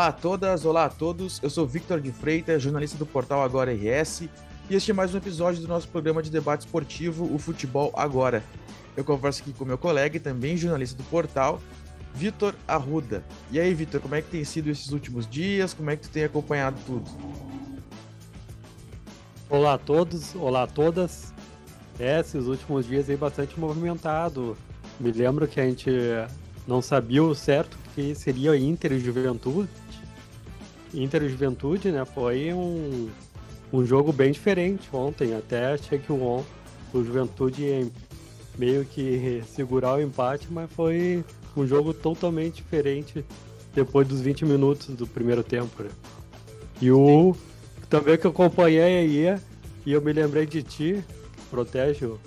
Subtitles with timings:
[0.00, 1.38] Olá a todas, olá a todos.
[1.42, 4.30] Eu sou Victor de Freitas, jornalista do portal Agora RS,
[4.70, 8.42] e este é mais um episódio do nosso programa de debate esportivo, o Futebol Agora.
[8.96, 11.60] Eu converso aqui com meu colega e também jornalista do portal,
[12.14, 13.22] Vitor Arruda.
[13.52, 15.74] E aí, Vitor, como é que tem sido esses últimos dias?
[15.74, 17.04] Como é que tu tem acompanhado tudo?
[19.50, 21.34] Olá a todos, olá a todas.
[21.98, 24.56] É, esses últimos dias aí bastante movimentado.
[24.98, 25.90] Me lembro que a gente
[26.66, 29.68] não sabia o certo que seria Inter e Juventude.
[30.94, 32.04] Inter e Juventude, né?
[32.04, 33.08] Foi um,
[33.72, 35.34] um jogo bem diferente ontem.
[35.34, 36.44] Até achei que o,
[36.92, 37.86] o Juventude ia
[38.58, 41.24] meio que segurar o empate, mas foi
[41.56, 43.24] um jogo totalmente diferente
[43.74, 45.82] depois dos 20 minutos do primeiro tempo.
[45.82, 45.90] Né?
[46.80, 47.34] E o
[47.88, 49.40] também que eu acompanhei aí
[49.84, 51.04] e eu me lembrei de ti,
[51.50, 52.18] protege o.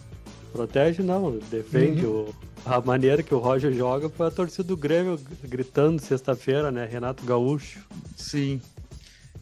[0.54, 2.30] Protege não, defende uhum.
[2.30, 6.86] o a maneira que o Roger joga foi a torcida do Grêmio gritando sexta-feira, né?
[6.86, 7.82] Renato Gaúcho.
[8.16, 8.62] Sim.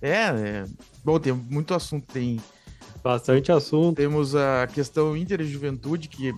[0.02, 0.66] É, é,
[1.04, 2.40] Bom, tem muito assunto, tem.
[3.04, 3.98] Bastante assunto.
[3.98, 6.38] Temos a questão Inter e Juventude, que uh,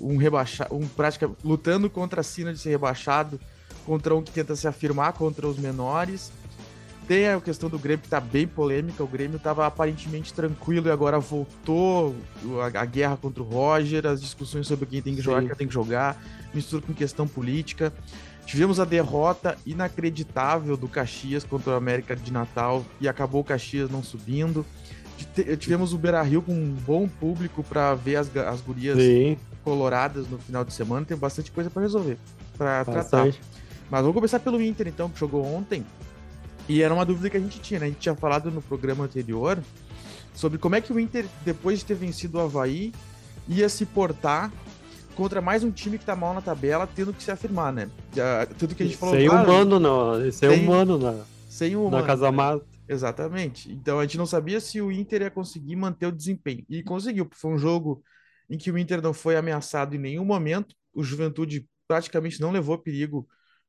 [0.00, 3.40] um rebaixado, um prática lutando contra a sina de ser rebaixado,
[3.86, 6.30] contra um que tenta se afirmar contra os menores.
[7.08, 9.02] Tem a questão do Grêmio que tá bem polêmica.
[9.02, 12.14] O Grêmio tava aparentemente tranquilo e agora voltou
[12.60, 15.66] a, a guerra contra o Roger, as discussões sobre quem tem que jogar, quem tem
[15.66, 17.90] que jogar, mistura com questão política.
[18.44, 23.90] Tivemos a derrota inacreditável do Caxias contra o América de Natal e acabou o Caxias
[23.90, 24.64] não subindo.
[25.58, 29.38] Tivemos o Beira Rio com um bom público para ver as, as gurias Sim.
[29.64, 31.06] coloradas no final de semana.
[31.06, 32.18] Tem bastante coisa para resolver,
[32.56, 33.28] para tratar.
[33.90, 35.84] Mas vamos começar pelo Inter, então, que jogou ontem.
[36.68, 37.86] E era uma dúvida que a gente tinha, né?
[37.86, 39.58] A gente tinha falado no programa anterior
[40.34, 42.92] sobre como é que o Inter, depois de ter vencido o Havaí,
[43.48, 44.52] ia se portar
[45.16, 47.90] contra mais um time que tá mal na tabela, tendo que se afirmar, né?
[48.58, 49.16] Tudo que a gente falou.
[49.16, 50.20] Sem claro, humano, não.
[50.30, 51.24] Sem, sem humano, não.
[51.48, 51.96] Sem humano.
[51.96, 52.64] Na Casa Mata.
[52.86, 53.72] Exatamente.
[53.72, 56.64] Então a gente não sabia se o Inter ia conseguir manter o desempenho.
[56.68, 57.28] E conseguiu.
[57.32, 58.02] Foi um jogo
[58.48, 60.74] em que o Inter não foi ameaçado em nenhum momento.
[60.94, 63.26] O Juventude praticamente não levou perigo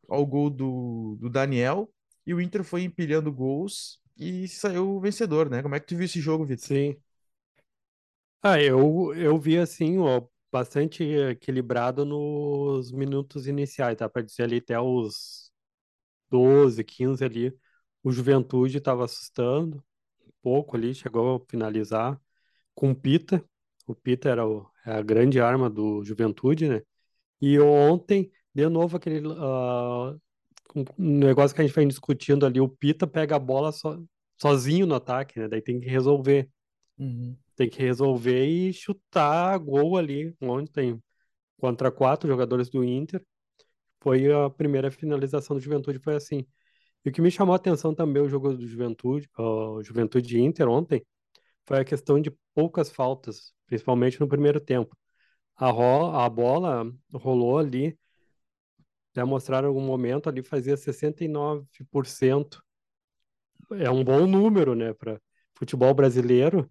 [0.07, 1.89] ao gol do, do Daniel
[2.29, 5.61] e o Inter foi empilhando gols e saiu vencedor, né?
[5.63, 6.67] Como é que tu viu esse jogo, Vitor?
[6.67, 7.01] Sim.
[8.41, 14.07] Ah, eu, eu vi assim, ó, bastante equilibrado nos minutos iniciais, tá?
[14.07, 15.51] Para dizer ali até os
[16.29, 17.57] 12, 15 ali,
[18.03, 19.77] o Juventude estava assustando
[20.25, 22.19] um pouco ali, chegou a finalizar
[22.75, 23.45] com o Pita.
[23.87, 26.81] O Pita era o, é a grande arma do Juventude, né?
[27.41, 30.19] E ontem, de novo, aquele uh,
[30.75, 34.07] um negócio que a gente vem discutindo ali, o Pita pega a bola so,
[34.37, 35.47] sozinho no ataque, né?
[35.47, 36.49] Daí tem que resolver.
[36.97, 37.35] Uhum.
[37.55, 41.01] Tem que resolver e chutar gol ali, onde tem
[41.57, 43.23] contra quatro jogadores do Inter.
[44.01, 46.45] Foi a primeira finalização do Juventude, foi assim.
[47.03, 50.67] E o que me chamou a atenção também o jogo do Juventude, o Juventude Inter
[50.69, 51.05] ontem,
[51.65, 54.97] foi a questão de poucas faltas, principalmente no primeiro tempo.
[55.55, 57.97] A, ro a bola rolou ali
[59.11, 62.63] até mostraram algum momento ali, fazia 69%.
[63.71, 65.21] É um bom número, né, para
[65.55, 66.69] futebol brasileiro.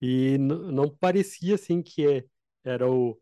[0.00, 2.24] E não parecia assim que é,
[2.64, 3.18] era o,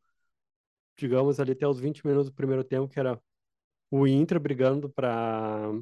[0.96, 3.20] digamos, ali até os 20 minutos do primeiro tempo, que era
[3.90, 5.72] o Inter brigando para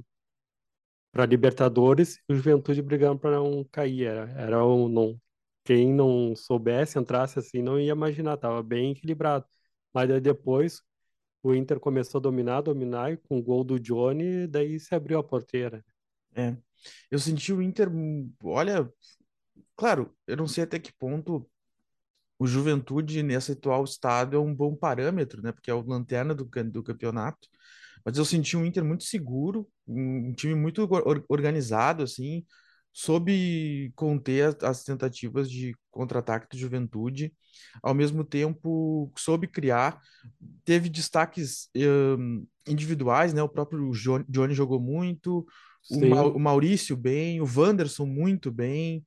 [1.13, 4.07] para Libertadores e o Juventude brigando para não cair.
[4.07, 5.21] Era, era um, não,
[5.65, 9.45] quem não soubesse, entrasse assim, não ia imaginar, tava bem equilibrado.
[9.93, 10.83] Mas depois,
[11.43, 15.19] o Inter começou a dominar, dominar, e com o gol do Johnny, daí se abriu
[15.19, 15.85] a porteira.
[16.35, 16.57] É.
[17.11, 17.89] Eu senti o Inter,
[18.45, 18.91] olha,
[19.77, 21.49] claro, eu não sei até que ponto
[22.39, 25.53] o Juventude nesse atual estado é um bom parâmetro, né?
[25.53, 27.49] Porque é o lanterna do, do campeonato.
[28.05, 30.89] Mas eu senti um Inter muito seguro, um time muito
[31.29, 32.47] organizado, assim,
[32.93, 37.33] soube conter as tentativas de contra-ataque do Juventude,
[37.83, 40.01] ao mesmo tempo soube criar,
[40.65, 41.69] teve destaques
[42.19, 43.43] um, individuais, né?
[43.43, 43.91] O próprio
[44.29, 45.47] Johnny jogou muito,
[45.91, 49.05] o, Ma o, Maurício bem, o Wanderson muito bem,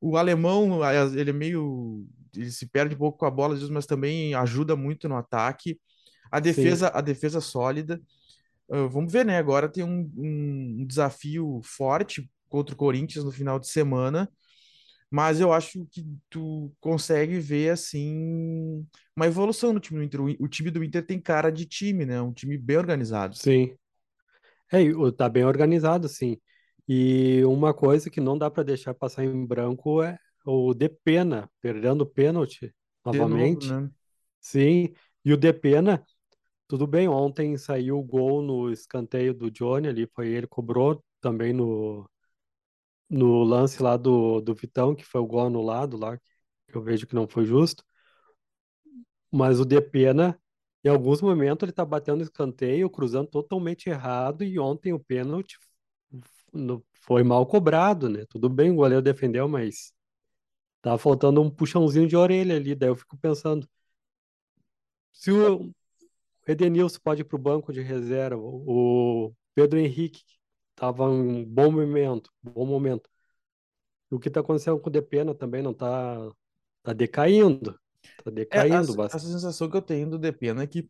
[0.00, 0.80] o alemão
[1.14, 2.06] ele é meio
[2.36, 5.78] ele se perde um pouco com a bola, mas também ajuda muito no ataque.
[6.30, 6.92] A defesa, Sim.
[6.94, 8.00] a defesa sólida.
[8.68, 9.38] Uh, vamos ver, né?
[9.38, 14.30] Agora tem um, um desafio forte contra o Corinthians no final de semana,
[15.10, 18.86] mas eu acho que tu consegue ver assim
[19.16, 20.20] uma evolução no time do Inter.
[20.40, 22.22] O time do Inter tem cara de time, né?
[22.22, 23.36] Um time bem organizado.
[23.36, 23.74] Sim.
[24.70, 24.84] É,
[25.16, 26.38] tá bem organizado, sim.
[26.86, 30.16] E uma coisa que não dá para deixar passar em branco é
[30.46, 32.72] o Depena, perdendo o pênalti
[33.04, 33.68] novamente.
[33.68, 33.90] Novo, né?
[34.40, 34.94] Sim.
[35.24, 36.06] E o Depena,
[36.68, 41.52] tudo bem, ontem saiu o gol no escanteio do Johnny ali, foi ele cobrou também
[41.52, 42.08] no,
[43.08, 46.16] no lance lá do, do Vitão, que foi o gol anulado lá,
[46.68, 47.84] que eu vejo que não foi justo.
[49.30, 50.38] Mas o Depena,
[50.84, 55.58] em alguns momentos, ele tá batendo escanteio, cruzando totalmente errado, e ontem o pênalti
[57.02, 58.24] foi mal cobrado, né?
[58.28, 59.92] Tudo bem, o goleiro defendeu, mas
[60.82, 62.74] tá faltando um puxãozinho de orelha ali.
[62.74, 63.68] Daí eu fico pensando,
[65.12, 65.72] se o
[66.46, 70.22] Edenilson pode ir pro banco de reserva, o Pedro Henrique
[70.76, 73.08] tava em bom momento, bom momento.
[74.10, 76.30] O que tá acontecendo com o Depena também não tá,
[76.82, 77.78] tá decaindo,
[78.24, 79.18] tá É, a, decaindo a bastante.
[79.18, 80.88] sensação que eu tenho do Depena é que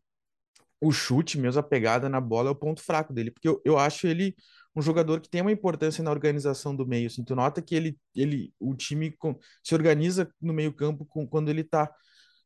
[0.80, 3.78] o chute mesmo, a pegada na bola é o ponto fraco dele, porque eu, eu
[3.78, 4.34] acho ele
[4.76, 7.98] um jogador que tem uma importância na organização do meio, assim, tu nota que ele,
[8.16, 11.90] ele o time com- se organiza no meio campo com, quando ele tá,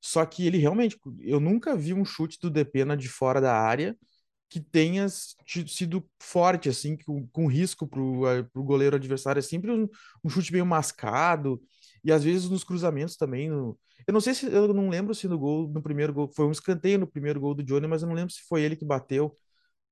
[0.01, 3.97] só que ele realmente, eu nunca vi um chute do Depena de fora da área
[4.49, 7.89] que tenha sido forte, assim, com, com risco
[8.29, 9.41] eh, pro goleiro adversário.
[9.41, 9.89] É sempre um,
[10.25, 11.61] um chute meio mascado,
[12.03, 13.49] e às vezes nos cruzamentos também.
[13.49, 13.79] No...
[14.07, 16.53] Eu não sei se, eu não lembro se no gol, no primeiro gol, foi um
[16.53, 19.37] escanteio no primeiro gol do Johnny, mas eu não lembro se foi ele que bateu.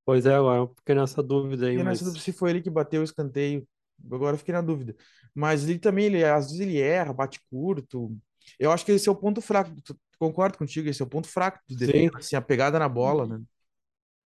[0.04, 2.70] Pois é, agora eu fiquei nessa dúvida aí, nessa mas dúvida se foi ele que
[2.70, 3.66] bateu o escanteio.
[4.10, 4.94] Agora eu fiquei na dúvida.
[5.34, 8.16] Mas ele também, ele, às vezes ele erra, bate curto.
[8.58, 9.70] Eu acho que esse é o ponto fraco.
[10.18, 12.08] Concordo contigo, esse é o ponto fraco do sim.
[12.14, 13.40] assim, a pegada na bola, né?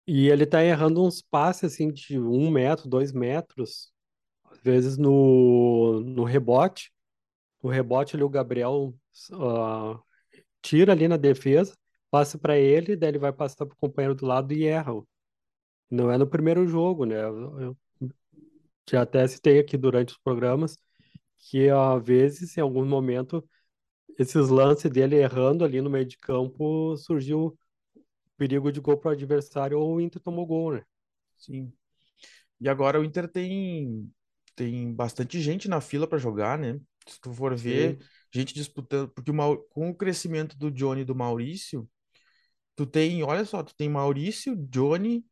[0.08, 3.92] E ele tá errando uns passes assim de um metro, dois metros,
[4.46, 6.92] às vezes no, no rebote.
[7.62, 8.96] No rebote ali o Gabriel
[9.34, 10.00] ah,
[10.62, 11.76] tira ali na defesa,
[12.12, 14.94] passa para ele, daí ele vai passar pro companheiro do lado e erra.
[15.90, 17.22] Não é no primeiro jogo, né?
[17.24, 17.78] Eu
[18.90, 20.78] já até citei aqui durante os programas
[21.40, 23.48] que às vezes, em algum momento,
[24.20, 27.58] esses lances dele errando ali no meio de campo surgiu
[28.38, 30.84] perigo de gol para o adversário ou o Inter tomou gol, né?
[31.38, 31.72] Sim.
[32.60, 34.12] E agora o Inter tem,
[34.56, 36.80] tem bastante gente na fila para jogar, né?
[37.08, 41.02] Se tu for ver, Sim, gente disputando, porque o Mau- com o crescimento do Johnny
[41.02, 41.90] e do Maurício,
[42.76, 45.26] tu tem, olha só, tu tem Maurício, Johnny,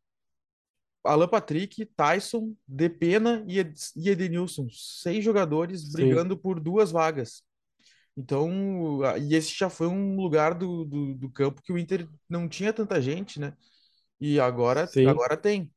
[1.04, 7.42] Alan Patrick, Tyson, Depena e, Ed, e Edenilson, seis jogadores sim, brigando por duas vagas.
[8.16, 12.48] Então, e esse já foi um lugar do, do, do campo que o Inter não
[12.48, 13.54] tinha tanta gente, né?
[14.18, 15.06] E agora, sim.
[15.06, 15.70] agora tem.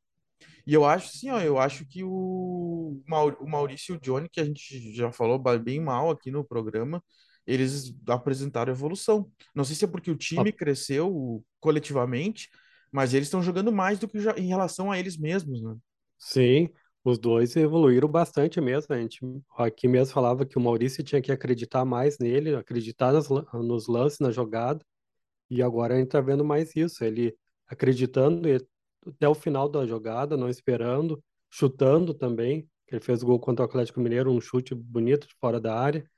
[0.66, 4.40] E eu acho, sim, ó, eu acho que o, o Maurício e o Johnny, que
[4.40, 7.04] a gente já falou bem mal aqui no programa,
[7.46, 9.30] eles apresentaram evolução.
[9.54, 12.48] Não sei se é porque o time cresceu coletivamente,
[12.92, 15.76] mas eles estão jogando mais do que já, em relação a eles mesmos, né?
[16.18, 16.70] Sim,
[17.04, 18.94] os dois evoluíram bastante mesmo.
[18.96, 19.20] A gente
[19.58, 24.20] aqui mesmo falava que o Maurício tinha que acreditar mais nele, acreditar lan- nos lances,
[24.20, 24.84] na jogada,
[25.50, 27.04] e agora a gente tá vendo mais isso.
[27.04, 27.36] Ele
[27.68, 28.48] acreditando
[29.06, 32.70] até o final da jogada, não esperando, chutando também.
[32.88, 36.10] Ele fez gol contra o Atlético Mineiro, um chute bonito de fora da área.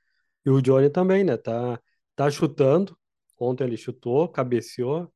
[0.46, 1.36] E o Johnny também, né?
[1.36, 1.80] Tá,
[2.16, 2.96] tá chutando.
[3.38, 5.12] Ontem ele chutou, cabeceou,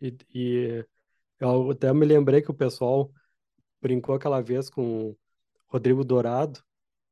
[0.00, 0.84] e, e
[1.40, 3.10] eu até me lembrei que o pessoal
[3.84, 5.18] brincou aquela vez com o
[5.68, 6.60] Rodrigo Dourado,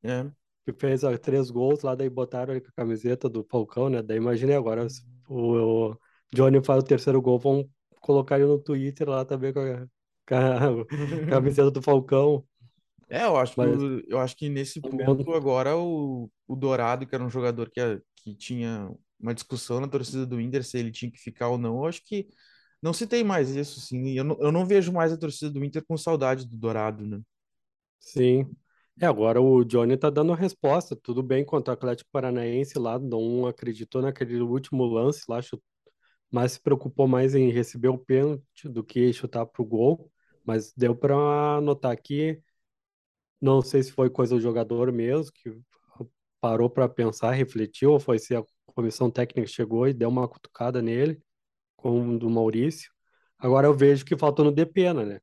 [0.03, 0.31] É.
[0.65, 4.01] que fez ó, três gols lá, daí botaram ele com a camiseta do Falcão, né?
[4.01, 5.97] Daí imaginei agora, se o, o
[6.33, 7.69] Johnny faz o terceiro gol, vão
[8.01, 9.87] colocar ele no Twitter lá também com a,
[10.27, 10.85] com a
[11.27, 12.45] camiseta do Falcão,
[13.09, 17.05] É, eu acho que, mas o- eu acho que nesse ponto agora o, o Dourado,
[17.05, 17.79] que era um jogador que,
[18.15, 21.77] que tinha uma discussão na torcida do Inter se ele tinha que ficar ou não,
[21.77, 22.27] eu acho que
[22.83, 24.11] não se tem mais isso, sim.
[24.17, 27.21] Eu não, eu não vejo mais a torcida do Inter com saudade do Dourado, né?
[27.99, 28.45] sim.
[28.99, 32.99] É, agora o Johnny tá dando a resposta, tudo bem contra o Atlético Paranaense lá,
[32.99, 35.61] não acreditou naquele último lance lá, chu-
[36.31, 40.11] mas se preocupou mais em receber o pênalti do que chutar pro gol,
[40.45, 42.41] mas deu para notar que
[43.41, 45.59] Não sei se foi coisa do jogador mesmo, que
[46.41, 50.81] parou para pensar, refletiu, ou foi se a comissão técnica chegou e deu uma cutucada
[50.81, 51.21] nele,
[51.83, 52.91] como o do Maurício.
[53.37, 55.19] Agora eu vejo que faltou no Depena, né?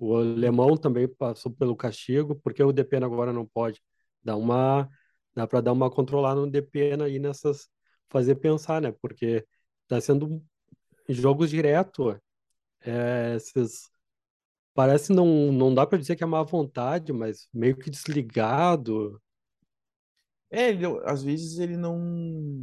[0.00, 3.82] O alemão também passou pelo castigo, porque o Depena agora não pode.
[4.22, 4.88] Dá uma,
[5.34, 7.68] dá para dar uma controlada no Depena aí nessas,
[8.08, 8.92] fazer pensar, né?
[9.02, 9.46] Porque
[9.88, 10.42] tá sendo
[11.08, 12.18] jogos direto,
[12.82, 13.90] é, esses
[14.78, 19.20] Parece não, não dá para dizer que é má vontade, mas meio que desligado.
[20.48, 22.62] É, ele, às vezes ele não.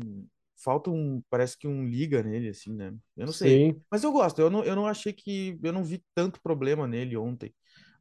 [0.65, 1.23] Falta um.
[1.31, 2.93] Parece que um liga nele, assim, né?
[3.17, 3.65] Eu não sei.
[3.65, 4.39] Sim, Mas eu gosto.
[4.41, 5.59] Eu não, eu não achei que.
[5.63, 7.55] Eu não vi tanto problema nele ontem.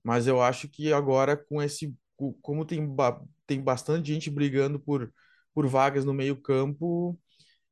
[0.04, 1.94] Mas eu acho que agora, com esse.
[2.16, 2.80] co- Como tem,
[3.46, 5.12] tem bastante gente brigando por,
[5.54, 7.18] por vagas no meio-campo,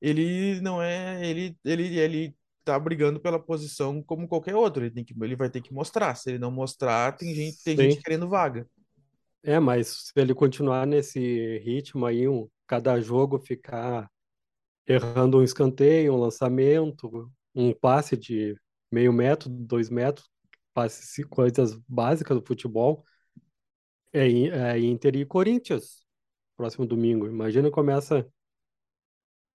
[0.00, 1.26] ele não é.
[1.28, 4.84] Ele, ele, ele tá brigando pela posição como qualquer outro.
[4.84, 6.14] Ele tem que, ele vai ter que mostrar.
[6.16, 8.66] Se ele não mostrar, tem gente, tem gente querendo vaga.
[9.44, 14.08] É, mas se ele continuar nesse ritmo aí, um, cada jogo ficar
[14.86, 18.56] errando um escanteio, um lançamento, um passe de
[18.90, 20.28] meio metro, dois metros,
[20.74, 23.04] passe coisas básicas do futebol,
[24.12, 26.04] é, é Inter e Corinthians,
[26.56, 27.26] próximo domingo.
[27.26, 28.26] Imagina começa,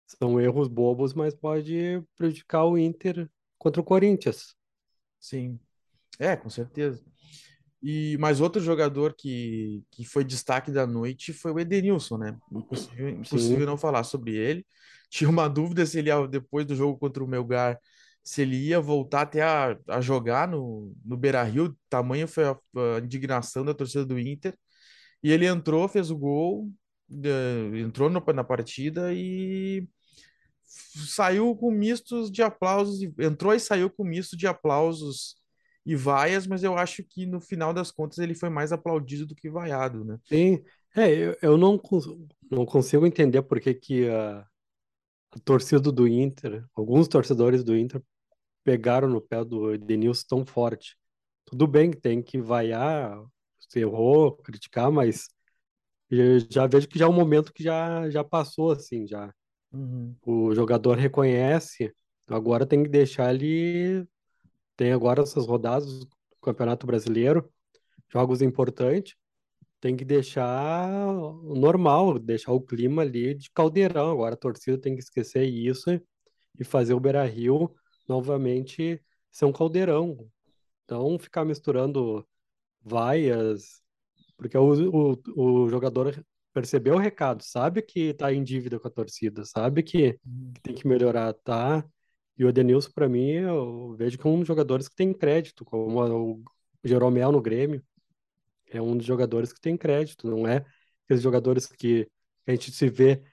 [0.05, 4.55] são erros bobos, mas pode prejudicar o Inter contra o Corinthians.
[5.19, 5.60] Sim.
[6.19, 7.03] É, com certeza.
[7.81, 12.38] E mais outro jogador que, que foi destaque da noite foi o Edenilson, né?
[12.51, 14.65] Impossível, impossível não falar sobre ele.
[15.10, 17.80] Tinha uma dúvida se ele ia, depois do jogo contra o Melgar,
[18.24, 21.78] se ele ia voltar até a, a jogar no, no Beira-Rio.
[21.90, 22.52] Tamanho foi a,
[22.98, 24.56] a indignação da torcida do Inter.
[25.24, 26.72] E ele entrou, fez o gol,
[27.76, 29.88] entrou no- na partida e
[30.66, 35.36] saiu com mistos de aplausos, entrou e saiu com misto de aplausos
[35.86, 39.36] e vaias, mas eu acho que no final das contas ele foi mais aplaudido do
[39.36, 40.18] que vaiado, né?
[40.26, 40.64] sim.
[40.96, 41.80] É, eu, eu não,
[42.50, 44.06] não consigo entender por que que
[45.31, 48.01] a torcida do Inter, alguns torcedores do Inter
[48.63, 50.98] pegaram no pé do Edenilson tão forte.
[51.46, 53.24] Tudo bem que tem que vaiar,
[53.60, 55.27] se errou, criticar, mas
[56.50, 59.34] já vejo que já é um momento que já, já passou, assim, já.
[59.72, 61.93] Uhum, O jogador reconhece,
[62.27, 64.07] agora tem que deixar ele.
[64.75, 66.07] Tem agora essas rodadas do
[66.41, 67.50] Campeonato Brasileiro,
[68.10, 69.15] jogos importantes,
[69.88, 70.86] tem que deixar
[71.44, 74.12] normal, deixar o clima ali de caldeirão.
[74.12, 75.89] Agora a torcida tem que esquecer isso
[76.60, 77.74] e fazer o Beira-Rio
[78.06, 79.01] novamente
[79.32, 80.29] ser um caldeirão.
[80.84, 82.27] Então, ficar misturando
[82.82, 83.82] vaias,
[84.36, 86.22] porque o, o, o jogador
[86.53, 90.62] percebeu o recado, sabe que tá em dívida com a torcida, sabe que, uhum, que
[90.62, 91.86] tem que melhorar, tá?
[92.38, 95.63] E o Edenilson, para mim, eu vejo que é um dos jogadores que tem crédito,
[95.63, 96.44] como o
[96.84, 97.82] Jeromel no Grêmio,
[98.69, 100.65] é um dos jogadores que tem crédito, não é
[101.05, 102.07] aqueles jogadores que
[102.45, 103.24] a gente se vê.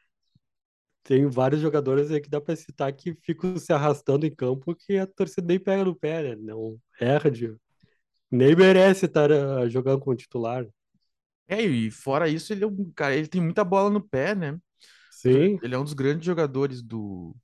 [1.02, 4.96] Tem vários jogadores aí que dá para citar que ficam se arrastando em campo que
[4.96, 6.36] a torcida nem pega no pé, né?
[6.36, 7.54] Não erra de,
[8.30, 10.66] nem merece estar ah, jogando como titular.
[11.46, 14.58] É, e fora isso, ele é um cara, ele tem muita bola no pé, né?
[15.10, 17.34] Sim, Ele é um dos grandes jogadores do,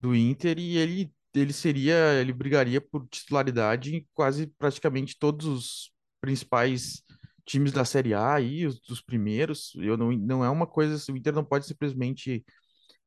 [0.00, 5.91] do Inter e ele, ele seria, ele brigaria por titularidade em quase praticamente todos os
[6.22, 7.02] principais
[7.46, 9.74] times da Série A aí, os dos primeiros.
[9.76, 12.44] Eu não, não é uma coisa, assim, o Inter não pode simplesmente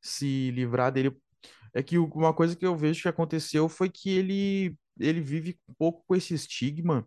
[0.01, 1.15] se livrar dele.
[1.73, 5.73] É que uma coisa que eu vejo que aconteceu foi que ele ele vive um
[5.75, 7.05] pouco com esse estigma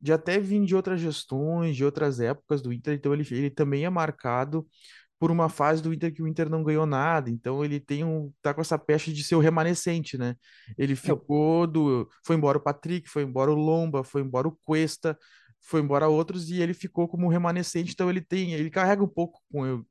[0.00, 3.84] de até vir de outras gestões, de outras épocas do Inter, então ele, ele também
[3.86, 4.68] é marcado
[5.18, 8.32] por uma fase do Inter que o Inter não ganhou nada, então ele tem um,
[8.42, 10.36] tá com essa peste de ser o remanescente, né?
[10.76, 14.52] Ele é, ficou do, foi embora o Patrick, foi embora o Lomba, foi embora o
[14.64, 15.16] Cuesta,
[15.62, 19.40] foi embora outros e ele ficou como remanescente, então ele tem, ele carrega um pouco
[19.50, 19.82] com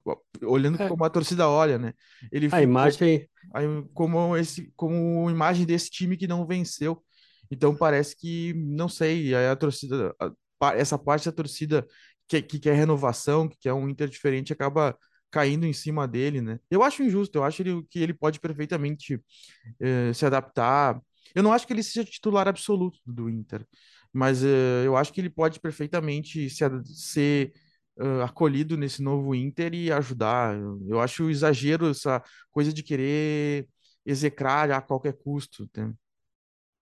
[0.43, 1.93] olhando é, como a torcida olha, né?
[2.31, 3.01] Ele a imagem,
[3.53, 7.03] aí, como esse como imagem desse time que não venceu.
[7.51, 11.85] Então parece que, não sei, aí a torcida, a- essa parte da torcida
[12.27, 14.97] que, que quer renovação, que quer um Inter diferente, acaba
[15.33, 16.59] caindo em cima dele, né?
[16.69, 19.19] Eu acho injusto, eu acho ele, que ele pode perfeitamente
[19.79, 21.01] eh, se adaptar.
[21.33, 23.65] Eu não acho que ele seja titular absoluto do Inter,
[24.13, 27.53] mas eh, eu acho que ele pode perfeitamente se, ser
[27.99, 30.55] eh, acolhido nesse novo Inter e ajudar.
[30.87, 32.21] Eu, acho exagero essa
[32.51, 33.67] coisa de querer
[34.05, 35.67] execrar a qualquer custo.
[35.75, 35.91] né?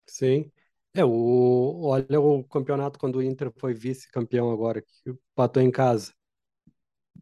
[0.08, 0.51] sim.
[0.93, 6.13] É, o, olha o campeonato quando o Inter foi vice-campeão agora, que empatou em casa.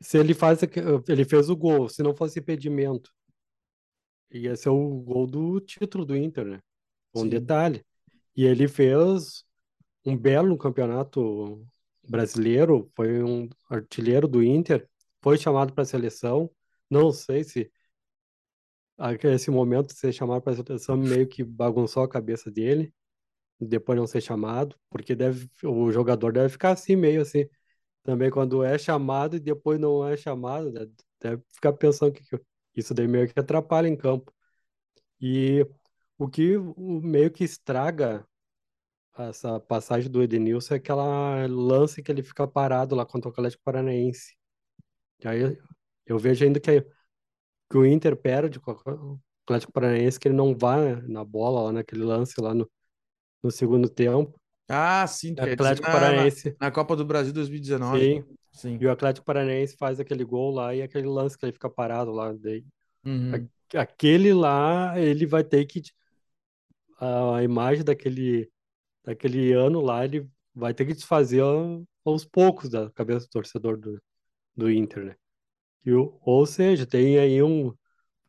[0.01, 0.59] Se ele faz,
[1.07, 3.11] ele fez o gol, se não fosse impedimento,
[4.31, 6.59] ia ser o gol do título do Inter, né?
[7.13, 7.29] Um Sim.
[7.29, 7.85] detalhe.
[8.35, 9.43] E ele fez
[10.05, 11.65] um belo campeonato
[12.07, 14.87] brasileiro, foi um artilheiro do Inter,
[15.21, 16.49] foi chamado para a seleção.
[16.89, 17.71] Não sei se
[19.23, 22.93] esse momento de ser chamado para a seleção meio que bagunçou a cabeça dele,
[23.59, 27.45] depois não ser chamado, porque deve, o jogador deve ficar assim, meio assim,
[28.03, 30.87] também quando é chamado e depois não é chamado, né?
[31.19, 32.23] deve ficar pensando que
[32.75, 34.33] isso daí meio que atrapalha em campo.
[35.21, 35.65] E
[36.17, 38.25] o que meio que estraga
[39.17, 43.63] essa passagem do Edenilson é aquela lance que ele fica parado lá contra o Atlético
[43.63, 44.35] Paranaense.
[45.23, 45.57] E aí
[46.05, 46.81] eu vejo ainda que,
[47.69, 51.71] que o Inter perde com o Atlético Paranaense, que ele não vai na bola lá
[51.73, 52.69] naquele lance lá no,
[53.43, 54.38] no segundo tempo.
[54.69, 58.05] Ah, sim, Atlético na, na, Paranaense, na Copa do Brasil 2019.
[58.05, 58.79] sim, Sim.
[58.79, 62.11] e o Atlético Paranaense faz aquele gol lá e aquele lance que ele fica parado
[62.11, 62.33] lá.
[62.33, 62.63] Daí,
[63.05, 63.49] Uhum.
[63.75, 65.81] aquele lá, ele vai ter que
[66.99, 68.49] a imagem daquele,
[69.05, 71.41] daquele ano lá, ele vai ter que desfazer
[72.05, 74.01] aos poucos da cabeça do torcedor do,
[74.55, 75.15] do Inter, né?
[75.85, 77.73] E, ou seja, tem aí um,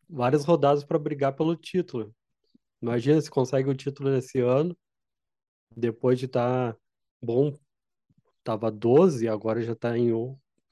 [0.08, 2.14] várias rodadas para brigar pelo título.
[2.82, 4.76] Imagina se consegue o título nesse ano,
[5.74, 6.78] depois de estar tá
[7.22, 7.58] bom,
[8.42, 10.10] tava 12, agora já está em,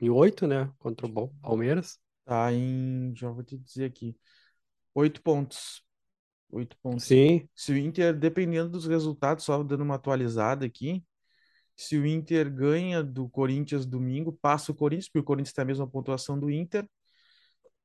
[0.00, 0.72] em 8, né?
[0.78, 1.98] Contra o Palmeiras.
[2.24, 4.16] Tá em, já vou te dizer aqui,
[4.94, 5.82] 8 pontos.
[6.50, 7.04] 8 pontos.
[7.04, 7.48] Sim.
[7.54, 11.04] Se o Inter, dependendo dos resultados, só dando uma atualizada aqui,
[11.76, 15.66] se o Inter ganha do Corinthians domingo, passa o Corinthians, porque o Corinthians tem a
[15.66, 16.88] mesma pontuação do Inter.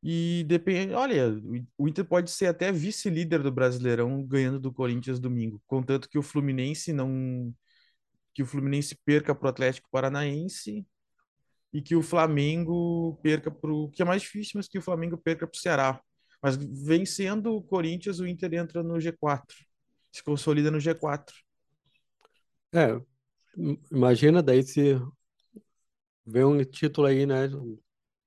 [0.05, 1.33] E depende, olha,
[1.77, 6.21] o Inter pode ser até vice-líder do Brasileirão ganhando do Corinthians domingo, contanto que o
[6.21, 7.55] Fluminense não
[8.33, 10.85] que o Fluminense perca para o Atlético Paranaense
[11.71, 15.17] e que o Flamengo perca para o que é mais difícil, mas que o Flamengo
[15.17, 16.01] perca para o Ceará.
[16.41, 19.55] Mas vencendo o Corinthians, o Inter entra no G4,
[20.11, 21.33] se consolida no G4.
[22.73, 22.99] É,
[23.91, 24.99] imagina daí se
[26.25, 27.47] vem um título aí, né?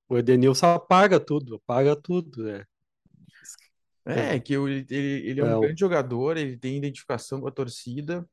[0.09, 2.65] O Edenilson apaga tudo, apaga tudo, né?
[4.05, 7.53] É, que ele, ele, ele é um é, grande jogador, ele tem identificação com a
[7.53, 8.25] torcida.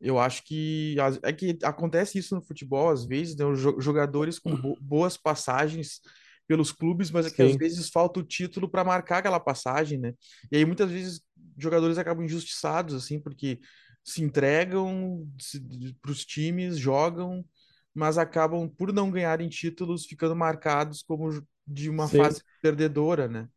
[0.00, 3.44] Eu acho que é que acontece isso no futebol às vezes, né?
[3.44, 6.00] Os jogadores com boas passagens
[6.46, 7.50] pelos clubes, mas é que Sim.
[7.50, 10.12] às vezes falta o título para marcar aquela passagem, né?
[10.50, 11.20] E aí muitas vezes
[11.56, 13.58] jogadores acabam injustiçados assim, porque
[14.04, 15.26] se entregam
[16.02, 17.44] para os times, jogam,
[17.96, 22.18] mas acabam por não ganharem títulos ficando marcados como de uma Sim.
[22.18, 23.48] fase perdedora, né?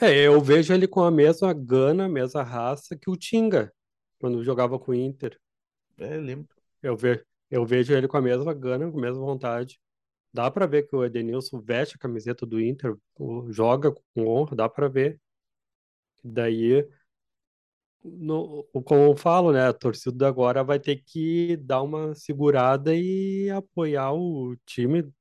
[0.00, 3.72] É, eu vejo ele com a mesma gana, a mesma raça que o Tinga,
[4.20, 5.36] quando jogava com o Inter.
[5.98, 6.48] É, lembro.
[6.80, 9.80] Eu, ve eu vejo ele com a mesma gana, com a mesma vontade.
[10.32, 12.96] Dá para ver que o Edenilson veste a camiseta do Inter,
[13.50, 15.20] joga com honra, dá para ver.
[16.22, 16.86] Daí
[18.04, 19.68] no, como eu falo, né?
[19.68, 25.12] A torcida agora vai ter que dar uma segurada e apoiar o time,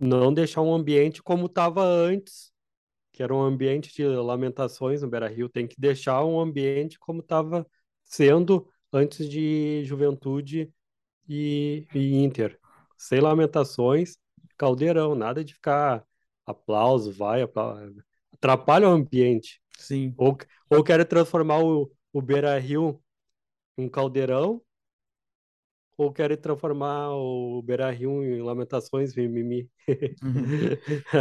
[0.00, 2.52] não deixar um ambiente como estava antes,
[3.12, 7.66] que era um ambiente de lamentações no Beira-Rio, tem que deixar um ambiente como estava
[8.04, 10.72] sendo antes de Juventude
[11.28, 12.58] e, e Inter.
[12.96, 14.16] Sem lamentações,
[14.56, 16.04] caldeirão, nada de ficar
[16.46, 19.60] aplauso, vai, aplauso, atrapalha o ambiente.
[19.78, 20.12] Sim.
[20.18, 20.36] Ou,
[20.68, 23.00] ou quer transformar o, o Beira Rio
[23.78, 24.60] em um caldeirão,
[25.96, 29.68] ou quer transformar o Beira Rio em Lamentações Mimimi.
[30.22, 30.76] Uhum.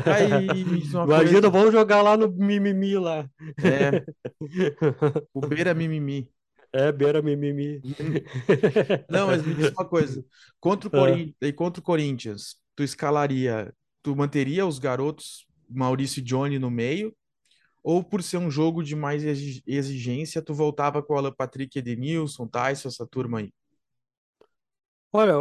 [0.05, 0.45] Aí,
[0.93, 1.49] Imagina, coisa...
[1.49, 3.29] vamos jogar lá no Mimimi lá.
[3.63, 4.05] É.
[5.33, 6.29] O Beira Mimimi.
[6.71, 7.81] É, Beira Mimimi.
[9.09, 10.23] Não, mas me diz uma coisa.
[10.59, 10.99] Contra o, ah.
[10.99, 11.35] Corin...
[11.41, 11.53] ah.
[11.53, 17.15] contra o Corinthians, tu escalaria, tu manteria os garotos Maurício e Johnny no meio
[17.87, 22.45] ou por ser um jogo de mais exigência, tu voltava com o Alan Patrick, Edenilson,
[22.45, 23.53] Tyson, essa turma aí?
[25.09, 25.35] Olha,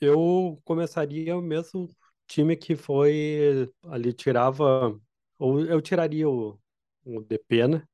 [0.00, 1.88] eu começaria o mesmo
[2.26, 5.00] time que foi ali, tirava,
[5.38, 6.58] ou eu tiraria o,
[7.04, 7.88] o Depena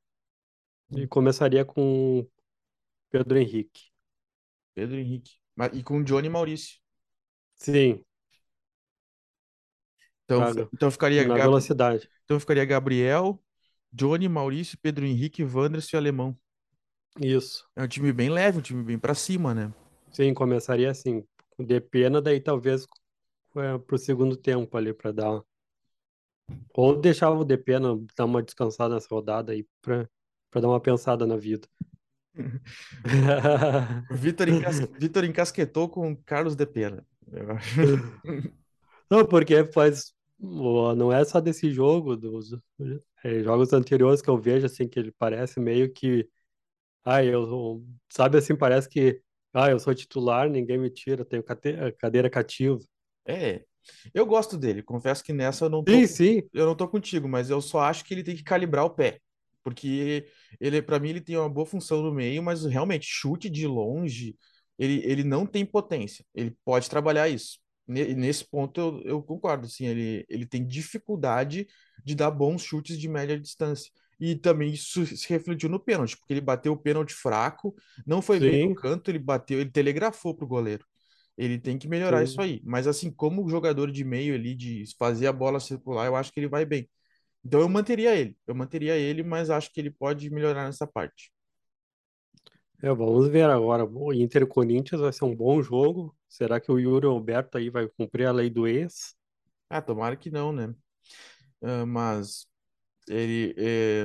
[0.90, 1.06] e hum.
[1.06, 2.26] começaria com
[3.10, 3.90] Pedro Henrique.
[4.72, 5.32] Pedro Henrique.
[5.74, 6.80] E com Johnny Maurício.
[7.54, 8.02] Sim.
[10.24, 12.08] Então, então ficaria na velocidade.
[12.24, 13.38] Então ficaria Gabriel,
[13.92, 16.38] Johnny, Maurício, Pedro Henrique, Wanderson e Alemão.
[17.20, 17.68] Isso.
[17.76, 19.72] É um time bem leve, um time bem para cima, né?
[20.10, 21.24] Sim, começaria assim.
[21.58, 22.86] De pena, daí talvez
[23.56, 25.42] é, pro segundo tempo ali para dar.
[26.74, 30.08] Ou deixava o Depena dar uma descansada nessa rodada aí para
[30.60, 31.68] dar uma pensada na vida.
[34.10, 34.80] Vitor, encas...
[34.98, 37.06] Vitor encasquetou com Carlos Depena.
[39.10, 42.54] Não, porque faz não é só desse jogo, dos
[43.24, 46.28] é, jogos anteriores que eu vejo, assim, que ele parece meio que.
[47.04, 47.84] Ah, eu.
[48.10, 49.20] Sabe assim, parece que.
[49.52, 51.42] Ah, eu sou titular, ninguém me tira, tenho
[51.98, 52.78] cadeira cativa.
[53.26, 53.64] É.
[54.12, 56.42] Eu gosto dele, confesso que nessa eu não tô, sim, sim.
[56.54, 59.20] eu não tô contigo, mas eu só acho que ele tem que calibrar o pé.
[59.62, 60.26] Porque
[60.58, 64.36] ele, para mim, ele tem uma boa função no meio, mas realmente, chute de longe,
[64.78, 66.24] ele, ele não tem potência.
[66.34, 71.66] Ele pode trabalhar isso nesse ponto eu, eu concordo, assim, ele, ele tem dificuldade
[72.04, 73.90] de dar bons chutes de média distância.
[74.18, 77.74] E também isso se refletiu no pênalti, porque ele bateu o pênalti fraco,
[78.06, 78.50] não foi Sim.
[78.50, 80.84] bem no canto, ele bateu, ele telegrafou pro goleiro.
[81.36, 82.24] Ele tem que melhorar Sim.
[82.24, 82.60] isso aí.
[82.64, 86.40] Mas assim, como jogador de meio ali, de fazer a bola circular, eu acho que
[86.40, 86.88] ele vai bem.
[87.44, 88.36] Então eu manteria ele.
[88.46, 91.32] Eu manteria ele, mas acho que ele pode melhorar nessa parte.
[92.84, 93.82] É, vamos ver agora.
[93.82, 96.14] O Inter e Corinthians vai ser um bom jogo.
[96.28, 99.14] Será que o Yuri Alberto aí vai cumprir a lei do ex?
[99.70, 100.66] Ah, tomara que não, né?
[101.62, 102.46] Uh, mas
[103.08, 103.54] ele.
[103.56, 104.04] É...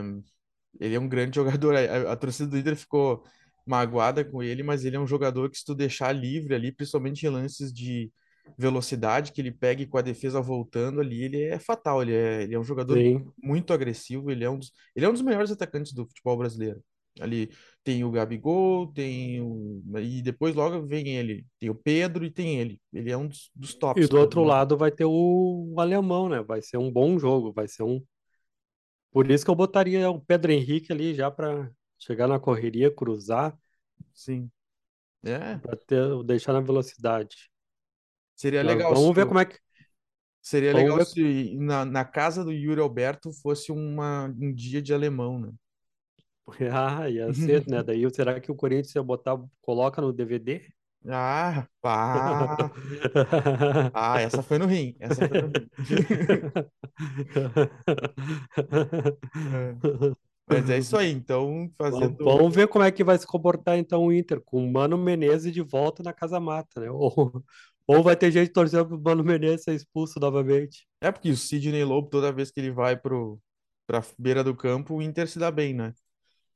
[0.80, 1.76] Ele é um grande jogador.
[1.76, 3.22] A, a torcida do Inter ficou
[3.68, 7.26] magoada com ele, mas ele é um jogador que se tu deixar livre ali, principalmente
[7.26, 8.10] em lances de
[8.58, 12.02] velocidade, que ele pegue com a defesa voltando ali, ele é fatal.
[12.02, 13.30] Ele é, ele é um jogador Sim.
[13.44, 16.82] muito agressivo, ele é um dos, ele é um dos melhores atacantes do futebol brasileiro.
[17.20, 17.52] Ali
[17.90, 19.82] tem o Gabigol, tem o...
[20.00, 21.46] E depois logo vem ele.
[21.60, 22.80] Tem o Pedro e tem ele.
[22.94, 24.08] Ele é um dos, dos E tops.
[24.08, 24.48] do pra outro mim.
[24.48, 26.42] lado vai ter o, o alemão, né?
[26.44, 28.00] Vai ser um bom jogo, vai ser um.
[29.12, 33.58] Por isso que eu botaria o Pedro Henrique ali já para chegar na correria, cruzar,
[34.14, 34.52] Sim.
[35.24, 37.50] É, para ter, deixar na velocidade.
[38.36, 39.58] seria legal vamos ver o- como é que.
[40.42, 41.06] seria Vamos legal ver.
[41.06, 45.52] se na, na casa do Yuri Alberto fosse uma, um dia de alemão, né?
[46.72, 47.84] Ah, ia ser, né?
[47.84, 50.62] Daí será que o Corinthians ia botar, coloca no DVD?
[51.08, 52.72] Ah, pá.
[53.94, 54.96] Ah, essa foi no rim.
[55.00, 55.70] Essa foi no rim.
[59.52, 59.78] É.
[60.48, 61.12] Mas é isso aí.
[61.12, 62.18] Então, Vamos fazendo.
[62.24, 65.54] vamos ver como é que vai se comportar então o Inter, com o Mano Menezes
[65.54, 66.90] de volta na Casa Mata, né?
[66.92, 67.44] Ou,
[67.88, 70.88] ou vai ter gente torcendo pro Mano Menezes ser expulso novamente.
[71.02, 73.40] É porque o Sidney Lobo, toda vez que ele vai pro,
[73.88, 75.94] pra beira do campo, o Inter se dá bem, né?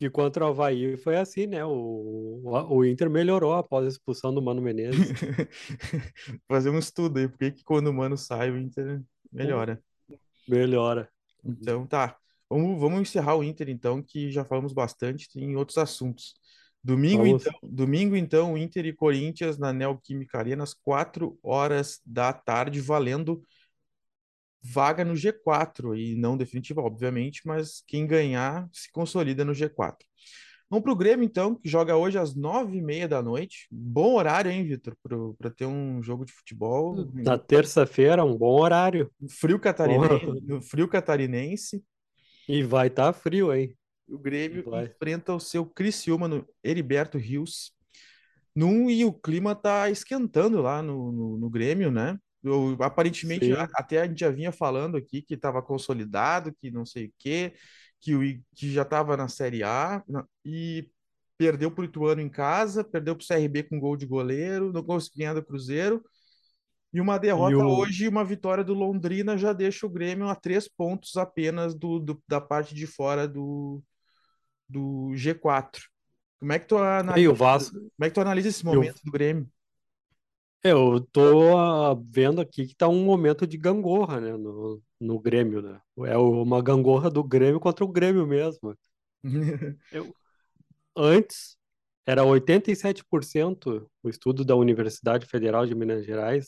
[0.04, 1.63] E contra o Avaí foi assim, né?
[1.63, 5.00] O, o, o Inter melhorou após a expulsão do Mano Menezes.
[6.46, 9.82] Fazer um estudo aí, porque que quando o Mano sai, o Inter melhora.
[10.46, 11.10] Melhora.
[11.42, 12.18] Então, tá.
[12.50, 16.34] Vamos, vamos encerrar o Inter, então, que já falamos bastante, tem outros assuntos.
[16.84, 17.46] Domingo, Vamos.
[17.46, 23.42] então, domingo, então, Inter e Corinthians na Neoquímica Arena, às 4 horas da tarde, valendo
[24.63, 29.97] vaga no G4, e não definitiva, obviamente, mas quem ganhar se consolida no G4.
[30.69, 33.67] Vamos para o Grêmio, então, que joga hoje às nove e meia da noite.
[33.69, 34.95] Bom horário, hein, Vitor,
[35.38, 36.95] para ter um jogo de futebol.
[37.13, 39.12] Na terça-feira, um bom horário.
[39.30, 41.84] Frio catarinense, no frio catarinense.
[42.47, 43.78] E vai estar frio, hein?
[44.08, 44.86] O Grêmio Vai.
[44.86, 47.71] enfrenta o seu Criciúma no Heriberto Rios.
[48.56, 52.17] Num, e o clima tá esquentando lá no, no, no Grêmio, né?
[52.43, 53.56] Eu, aparentemente, Sim.
[53.75, 57.53] até a gente já vinha falando aqui que estava consolidado, que não sei o quê,
[58.01, 58.21] que, o,
[58.56, 60.03] que já estava na Série A,
[60.45, 60.89] e
[61.38, 64.84] perdeu para o Ituano em casa, perdeu para o CRB com gol de goleiro, não
[64.84, 66.03] conseguiu ganhar do Cruzeiro.
[66.93, 70.36] E uma E derrota o, hoje, uma vitória do Londrina já deixa o Grêmio a
[70.36, 73.82] três pontos apenas do, do- da parte de fora do,
[74.69, 75.84] do G4.
[76.39, 76.77] Como é que tu
[77.15, 77.79] e analisa, o Vasco.
[77.97, 79.49] como é que tu analisa esse E o, momento do Grêmio?
[80.63, 84.38] Eu tô ah, vendo aqui que tá um momento de gangorra, né?
[84.38, 85.82] No, no Grêmio, né?
[86.06, 88.76] É uma gangorra do Grêmio contra o Grêmio mesmo.
[89.91, 90.15] Eu,
[90.95, 91.58] antes
[92.06, 96.47] era 87% o estudo da Universidade Federal de Minas Gerais,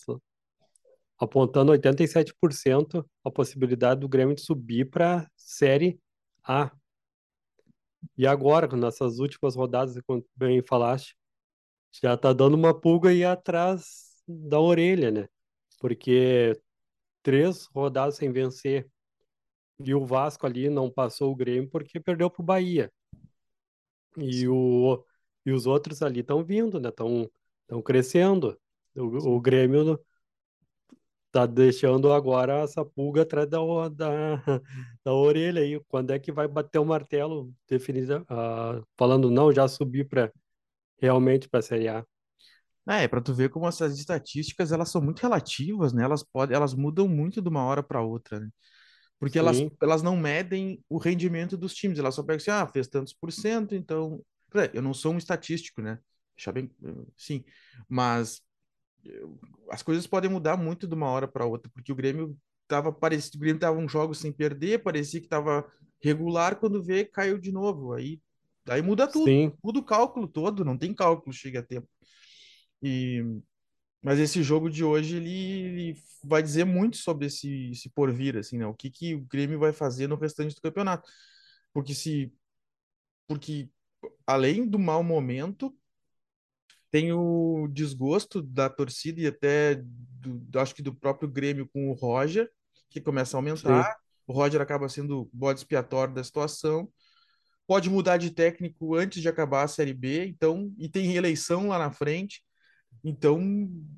[1.17, 5.99] apontando 87% a possibilidade do Grêmio de subir para Série
[6.43, 6.71] A.
[8.17, 11.15] E agora, nessas últimas rodadas, como bem falaste,
[12.01, 15.27] já tá dando uma pulga aí atrás da orelha, né?
[15.79, 16.60] Porque
[17.23, 18.89] três rodadas sem vencer
[19.79, 22.91] e o Vasco ali não passou o Grêmio porque perdeu pro Bahia.
[24.17, 25.03] E, o,
[25.45, 26.89] e os outros ali estão vindo, né?
[26.89, 27.29] Estão
[27.63, 28.60] estão crescendo.
[28.95, 29.99] O, o Grêmio
[31.31, 34.41] tá deixando agora essa pulga atrás da, da,
[35.03, 35.79] da orelha aí.
[35.89, 40.31] Quando é que vai bater o martelo definido, ah, falando não, já subir para
[40.99, 42.05] realmente para a Série A?
[42.88, 46.03] É, para tu ver como essas estatísticas elas são muito relativas, né?
[46.03, 48.49] Elas podem, elas mudam muito de uma hora para outra, né?
[49.19, 52.67] Porque elas, Sim, elas não medem o rendimento dos times, elas só pegam assim, ah,
[52.67, 54.23] fez tantos por cento, então.
[54.73, 55.99] Eu não sou um estatístico, né?
[56.38, 56.71] Deixar bem,
[57.17, 57.43] sim,
[57.89, 58.41] mas
[59.69, 63.38] as coisas podem mudar muito de uma hora para outra, porque o Grêmio tava parecido,
[63.38, 65.65] o Grêmio tava um jogo sem perder, parecia que tava
[66.01, 67.93] regular, quando vê, caiu de novo.
[67.93, 68.19] Aí,
[68.67, 71.88] aí muda tudo, sim, muda o cálculo todo, não tem cálculo, chega a tempo.
[72.82, 73.23] E,
[74.01, 78.58] mas esse jogo de hoje, ele, ele vai dizer muito sobre esse, esse porvir, assim,
[78.58, 78.67] né?
[78.67, 81.10] O que que o Grêmio vai fazer no restante do campeonato.
[81.73, 82.32] Porque se,
[83.28, 83.69] porque
[84.25, 85.75] além do mau momento,
[86.91, 91.93] tem o desgosto da torcida e até do, acho que do próprio Grêmio com o
[91.93, 92.49] Roger,
[92.89, 93.97] que começa a sim, aumentar.
[94.28, 96.89] O Roger acaba sendo o bode expiatório da situação.
[97.67, 101.80] Pode mudar de técnico antes de acabar a Série B, então, e tem reeleição lá
[101.80, 102.43] na frente.
[103.04, 103.41] Então,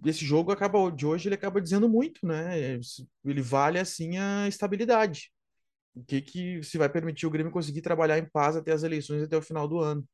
[0.06, 2.80] esse jogo acaba de hoje ele acaba dizendo muito, né?
[3.26, 5.32] Ele vale assim a estabilidade.
[5.96, 9.24] O que que se vai permitir o Grêmio conseguir trabalhar em paz até as eleições
[9.24, 10.08] até o final do ano.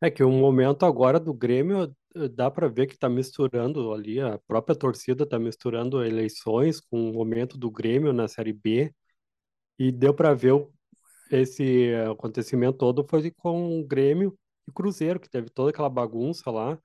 [0.00, 1.94] É que o momento agora do Grêmio
[2.32, 7.12] dá para ver que está misturando ali, a própria torcida está misturando eleições com o
[7.14, 8.94] momento do Grêmio na Série B
[9.78, 10.73] e deu para ver o-
[11.40, 16.78] esse acontecimento todo foi com o Grêmio e Cruzeiro, que teve toda aquela bagunça lá,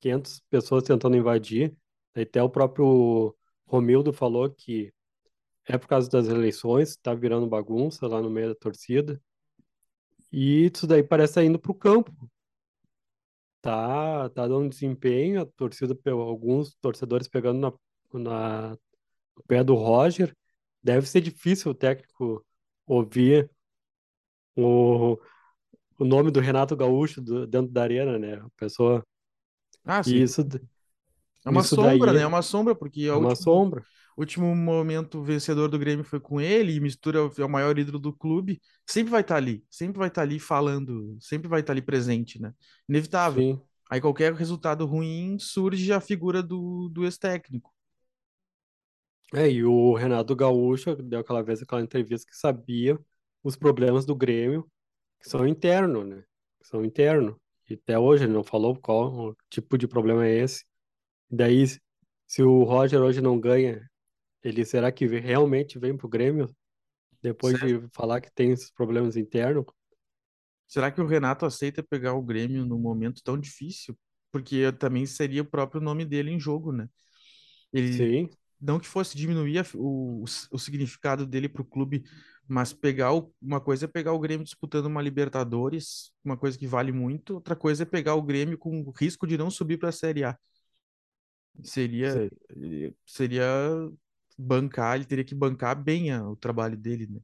[0.00, 1.76] 500 pessoas tentando invadir.
[2.14, 4.92] Até o próprio Romildo falou que
[5.66, 9.20] é por causa das eleições, tá virando bagunça lá no meio da torcida.
[10.32, 12.12] E isso daí parece estar indo pro campo.
[13.60, 20.34] Tá, tá dando desempenho, a torcida, alguns torcedores pegando na, na, no pé do Roger.
[20.82, 22.44] Deve ser difícil o técnico
[22.86, 23.50] ouvir
[24.56, 25.14] o,
[25.98, 28.36] o nome do Renato Gaúcho do, dentro da arena, né?
[28.36, 29.06] A pessoa.
[29.84, 30.22] Ah, E sim.
[30.22, 30.42] isso,
[31.44, 32.20] É uma isso sombra, daí né?
[32.22, 33.86] É uma sombra, porque é o uma último, sombra.
[34.16, 38.12] último momento vencedor do Grêmio foi com ele, e mistura é o maior ídolo do
[38.12, 38.60] clube.
[38.86, 42.52] Sempre vai estar ali, sempre vai estar ali falando, sempre vai estar ali presente, né?
[42.88, 43.46] Inevitável.
[43.46, 43.62] Sim.
[43.90, 47.72] Aí qualquer resultado ruim surge a figura do, do ex-técnico.
[49.32, 52.98] É, e o Renato Gaúcho deu aquela vez aquela entrevista que sabia
[53.42, 54.70] os problemas do Grêmio,
[55.20, 56.24] que são internos, né?
[56.60, 57.36] Que são internos.
[57.68, 60.64] E até hoje ele não falou qual tipo de problema é esse.
[61.30, 61.64] E daí,
[62.26, 63.88] se o Roger hoje não ganha,
[64.44, 66.48] ele será que realmente vem pro Grêmio
[67.22, 67.80] depois Certo?
[67.80, 69.66] de falar que tem esses problemas internos?
[70.66, 73.98] Será que o Renato aceita pegar o Grêmio num momento tão difícil?
[74.32, 76.88] Porque também seria o próprio nome dele em jogo, né?
[77.72, 82.04] Ele, Sim, não que fosse diminuir o, o significado dele para o clube,
[82.48, 86.66] mas pegar o- uma coisa é pegar o Grêmio disputando uma Libertadores, uma coisa que
[86.66, 89.88] vale muito, outra coisa é pegar o Grêmio com o risco de não subir para
[89.90, 90.36] a Série A.
[91.62, 92.24] Seria,
[93.06, 93.46] seria
[94.38, 97.20] bancar, ele teria que bancar bem a- o trabalho dele, né?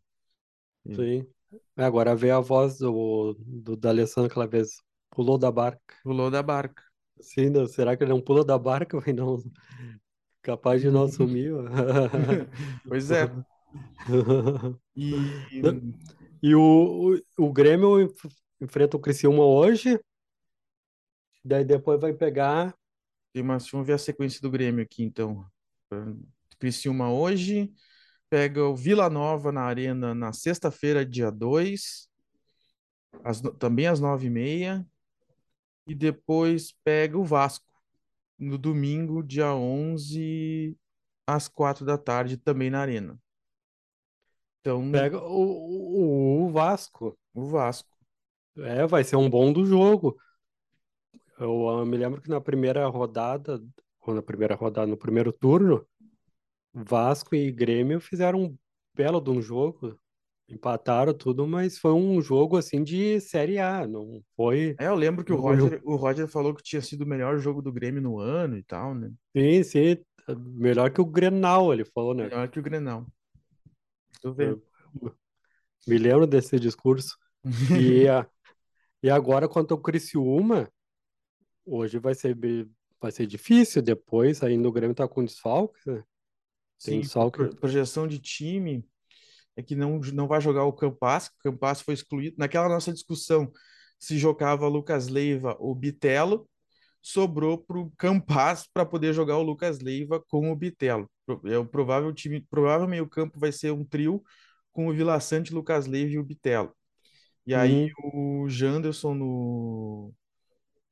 [0.94, 1.26] Sim.
[1.76, 4.82] Agora vê a voz do, do D'Alessandro aquela vez.
[5.10, 5.94] Pulou da barca.
[6.02, 6.82] pulou da barca.
[7.20, 8.98] Sim, não, será que ele não pula da barca?
[9.14, 9.36] Não,
[10.46, 11.52] capaz de não assumir.
[12.88, 13.28] Pois é.
[14.96, 15.10] E
[16.42, 18.24] E o, o, o Grêmio enf-
[18.60, 20.00] enfrenta o Criciúma hoje,
[21.44, 22.74] daí depois vai pegar.
[23.32, 25.44] tem uma, vamos ver a sequência do Grêmio aqui, então.
[26.58, 27.70] Criciúma hoje,
[28.30, 32.08] pega o Vila Nova na Arena na sexta-feira, dia 2,
[33.24, 34.86] às no- também às nove e meia,
[35.86, 37.64] e depois pega o Vasco
[38.38, 40.76] no domingo, dia 11,
[41.26, 43.18] às quatro da tarde, também na Arena.
[44.60, 47.16] Então, Pega o, o, o Vasco.
[47.34, 47.96] o Vasco.
[48.58, 50.16] É, vai ser um bom do jogo.
[51.38, 53.62] Eu, ah, me lembro que na primeira rodada,
[54.00, 55.86] ou na primeira rodada, no primeiro turno,
[56.72, 58.58] Vasco e Grêmio fizeram um
[58.94, 59.98] belo de um jogo.
[60.48, 64.76] Empataram tudo, mas foi um jogo assim de Série A, não foi.
[64.78, 67.60] É, eu lembro que o Roger, o Roger falou que tinha sido o melhor jogo
[67.60, 69.10] do Grêmio no ano e tal, né?
[69.36, 69.96] Sim, sim,
[70.54, 72.24] melhor que o Grenal, ele falou, né?
[72.24, 73.06] Melhor que o Grenal.
[74.22, 74.56] Tu vê.
[75.86, 77.16] Me lembro desse discurso.
[77.78, 78.26] E, a-
[79.02, 80.68] e agora, quanto ao Criciúma,
[81.64, 82.36] hoje vai ser,
[83.00, 83.82] vai ser difícil.
[83.82, 85.78] Depois, ainda o Grêmio tá com desfalque.
[85.86, 86.02] né?
[86.82, 87.38] Tem Sim, desfalque.
[87.38, 88.84] pro- projeção de time
[89.56, 92.36] é que não, não vai jogar o Campas, o Campas foi excluído.
[92.38, 93.50] Naquela nossa discussão,
[93.98, 96.48] se jogava Lucas Leiva ou Bitelo,
[97.02, 101.10] sobrou para o Campas para poder jogar o Lucas Leiva com o Bitelo.
[101.44, 104.22] É o provável time, provável meio-campo vai ser um trio
[104.72, 106.74] com o Vila Sante, Lucas Leiva e o Bitelo.
[107.46, 110.14] E aí Hum, o Janderson no,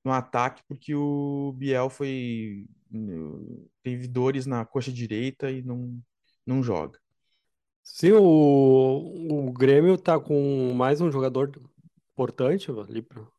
[0.04, 2.66] no ataque, porque o Biel foi
[3.82, 6.00] teve dores na coxa direita e não,
[6.46, 6.98] não joga.
[7.84, 11.52] Sim, o, o Grêmio tá com mais um jogador
[12.12, 13.32] importante ali pro,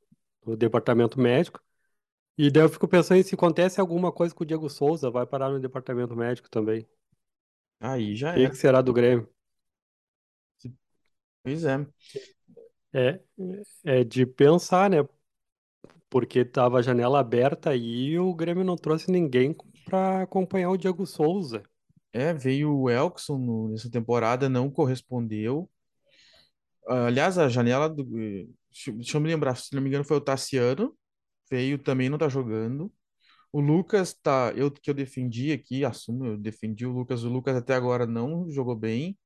[0.45, 1.62] no departamento médico.
[2.38, 5.25] E daí eu fico pensando em se acontece alguma coisa com o Diego Souza, vai
[5.27, 6.81] parar no departamento médico também.
[6.84, 6.88] O
[7.79, 8.49] Aí já que era.
[8.49, 9.27] que será do Grêmio?
[11.43, 11.86] Pois é.
[12.93, 13.19] É,
[13.86, 14.97] é de pensar, né?
[16.10, 20.77] Porque tava a janela aberta aí e o Grêmio não trouxe ninguém para acompanhar o
[20.77, 21.63] Diego Souza.
[22.15, 25.69] É, veio o Elkson no- nessa temporada, não correspondeu.
[26.88, 28.04] Ah, Aliás, a janela do.
[28.19, 30.95] eh, Deixa, deixa eu me lembrar, se não me engano, foi o Tassiano.
[31.49, 32.91] Veio também, não tá jogando.
[33.54, 34.54] O Lucas tá.
[34.56, 37.23] Eu que eu defendi aqui, assumo, eu defendi o Lucas.
[37.25, 39.17] O Lucas até agora não jogou bem.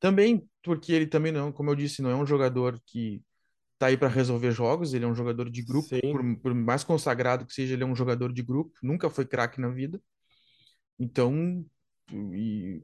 [0.00, 3.22] Também porque ele também não, como eu disse, não é um jogador que
[3.78, 6.36] tá aí para resolver jogos, ele é um jogador de grupo, por, Sim.
[6.42, 9.68] por mais consagrado que seja, ele é um jogador de grupo, nunca foi craque na
[9.70, 10.00] vida.
[10.98, 11.64] Então,
[12.12, 12.82] e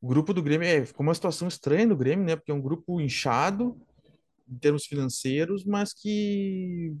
[0.00, 2.36] o grupo do Grêmio é, ficou uma situação estranha do Grêmio, né?
[2.36, 3.76] Porque é um grupo inchado
[4.48, 6.92] em termos financeiros, mas que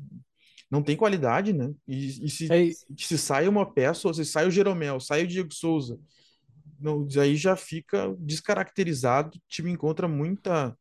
[0.70, 1.72] não tem qualidade, né?
[1.86, 5.26] E, e se, É, se sai uma peça, ou se sai o Jeromel, sai o
[5.26, 5.98] Diego Souza,
[6.80, 10.76] não, aí já fica descaracterizado, o time encontra muita sim.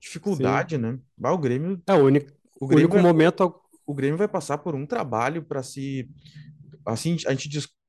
[0.00, 0.98] dificuldade, né?
[1.22, 3.54] Ah, o Grêmio, É o único, o Grêmio único vai, momento.
[3.86, 6.08] o Grêmio vai passar por um trabalho para se
[6.86, 7.48] assim, a gente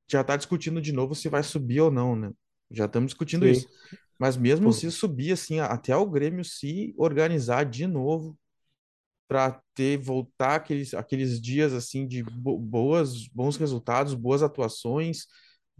[0.09, 2.31] já está discutindo de novo se vai subir ou não, né?
[2.71, 3.47] Já estamos discutindo Sim.
[3.47, 3.67] isso.
[4.19, 8.37] Mas mesmo se Por- subir, assim, até o Grêmio se organizar de novo
[9.27, 15.25] para ter voltar aqueles, aqueles dias assim de bo- boas bons resultados, boas atuações,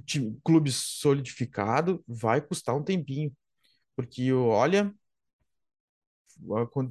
[0.06, 3.32] time, clube solidificado, vai custar um tempinho,
[3.95, 4.93] porque olha,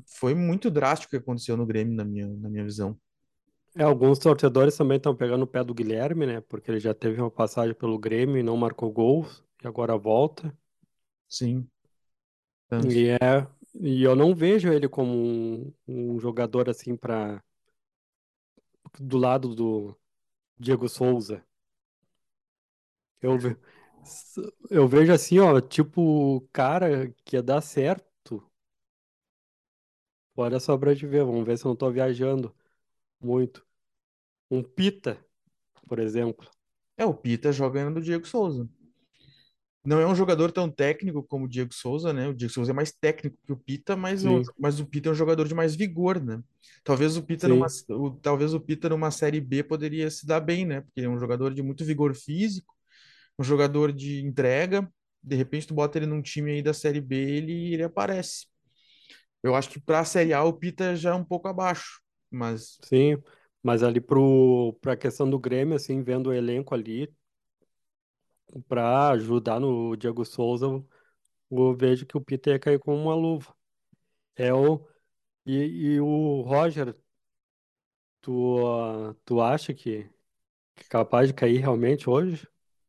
[0.07, 2.99] foi muito drástico o que aconteceu no Grêmio na minha, na minha visão.
[3.77, 6.41] É, alguns torcedores também estão pegando o pé do Guilherme, né?
[6.43, 10.55] Porque ele já teve uma passagem pelo Grêmio e não marcou gols, e agora volta.
[11.29, 11.71] Sim,
[12.69, 12.97] tanto.
[12.97, 17.43] E é, e eu não vejo ele como um, um jogador assim para
[19.01, 19.97] do lado do
[20.59, 21.45] Diego Souza.
[23.23, 23.39] Eu,
[24.71, 28.43] eu vejo assim, ó, tipo, cara que ia dar certo.
[30.37, 32.55] Olha só pra te ver, vamos ver se eu não tô viajando
[33.21, 33.67] muito.
[34.51, 35.25] Um Pita,
[35.89, 36.49] por exemplo.
[36.97, 38.69] É, o Pita joga no Diego Souza.
[39.85, 42.29] Não é um jogador tão técnico como o Diego Souza, né?
[42.29, 45.13] O Diego Souza é mais técnico que o Pita, mas o, mas o Pita é
[45.13, 46.43] um jogador de mais vigor, né?
[46.85, 50.67] Talvez o Pita numa, o, talvez o Pita numa série B poderia se dar bem,
[50.67, 50.83] né?
[50.83, 52.75] Porque ele é um jogador de muito vigor físico,
[53.39, 54.91] um jogador de entrega.
[55.23, 58.47] De repente tu bota ele num time aí da série B, ele, ele aparece.
[59.43, 62.79] Eu acho que para a série A o Pita já é um pouco abaixo, mas
[62.83, 63.17] sim.
[63.63, 67.13] Mas ali pro, pra questão do Grêmio, assim, vendo o elenco ali,
[68.69, 70.89] pra ajudar no Diego Souza, eu
[71.51, 73.55] eu vejo que o Pita ia cair com uma luva.
[74.37, 74.87] É o,
[75.47, 75.55] e,
[75.97, 76.97] e o Roger,
[78.21, 80.05] tu, tu acha que,
[80.77, 82.49] que é capaz de cair realmente hoje?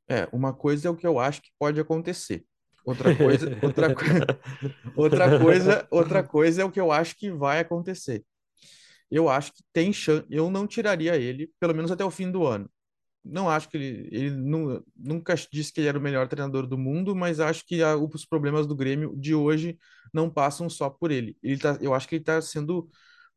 [0.10, 2.45] é, uma coisa é o que eu acho que pode acontecer.
[2.84, 4.04] Outra coisa, outra, co-
[4.95, 8.26] outra coisa, outra coisa é o que eu acho que vai acontecer.
[9.12, 10.28] Eu acho que tem chance.
[10.30, 12.69] Eu não tiraria ele, pelo menos até o fim do ano.
[13.23, 16.77] Não acho que ele, ele nu- nunca disse que ele era o melhor treinador do
[16.77, 19.77] mundo, mas acho que a- os problemas do Grêmio de hoje
[20.13, 21.38] não passam só por ele.
[21.43, 22.89] Ele tá, eu acho que ele está sendo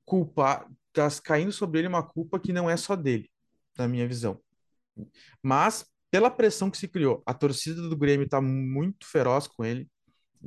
[0.04, 3.30] culpado, está caindo sobre ele uma culpa que não é só dele,
[3.78, 4.40] na minha visão.
[5.42, 9.88] Mas pela pressão que se criou, a torcida do Grêmio está muito feroz com ele.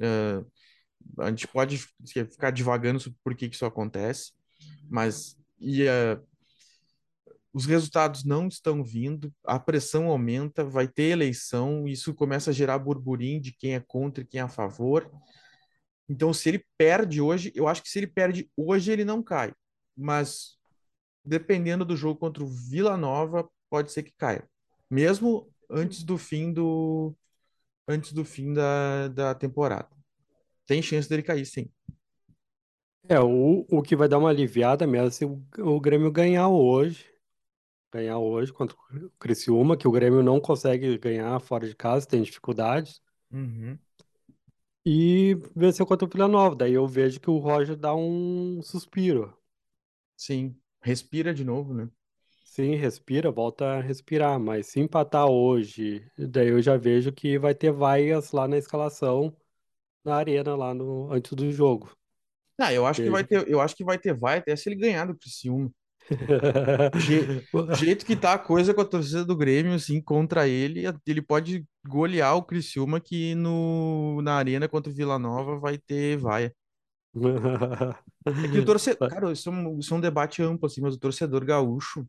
[0.02, 0.43] Eh,
[1.19, 4.34] a gente pode ficar divagando sobre por que que isso acontece,
[4.89, 6.19] mas e, eh,
[7.58, 12.78] os resultados não estão vindo, a pressão aumenta, vai ter eleição, isso começa a gerar
[12.78, 15.12] burburinho de quem é contra e quem é a favor.
[16.08, 19.52] Então, se ele perde hoje, eu acho que se ele perde hoje, ele não cai.
[19.98, 20.56] Mas,
[21.26, 24.48] dependendo do jogo contra o Vila Nova, pode ser que caia.
[24.88, 27.15] Mesmo antes do fim do,
[27.88, 29.89] antes do fim da, da temporada.
[30.67, 31.72] Tem chance dele cair, sim.
[33.10, 37.16] É, o, o que vai dar uma aliviada mesmo se o, o Grêmio ganhar hoje,
[37.91, 42.21] ganhar hoje contra o Criciúma, que o Grêmio não consegue ganhar fora de casa, tem
[42.21, 43.78] dificuldades, Uhum.
[44.86, 46.56] e vencer contra o Vila Nova.
[46.56, 49.38] Daí eu vejo que o Roger dá um suspiro.
[50.15, 50.56] Sim.
[50.82, 51.89] Respira de novo, né?
[52.45, 57.54] Sim, respira, volta a respirar, mas se empatar hoje, daí eu já vejo que vai
[57.54, 59.36] ter vaias lá na escalação,
[60.04, 61.95] na arena, lá no, antes do jogo.
[62.60, 64.76] Ah, eu acho que vai ter, eu acho que vai ter vai até se ele
[64.76, 65.71] ganhar do Criciúma.
[66.96, 67.30] Je-
[67.70, 71.65] jeito que tá a coisa com a torcida do Grêmio, assim, contra ele, ele pode
[71.88, 76.54] golear o Criciúma que no, na arena contra o Vila Nova vai ter vaia.
[78.41, 80.93] É que o torcedor, cara, isso é um, isso é um debate amplo, assim, mas
[80.96, 82.08] o torcedor gaúcho,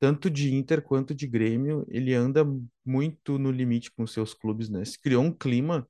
[0.00, 2.44] tanto de Inter quanto de Grêmio, ele anda
[2.84, 4.84] muito no limite com seus clubes, né?
[4.84, 5.88] Se criou um clima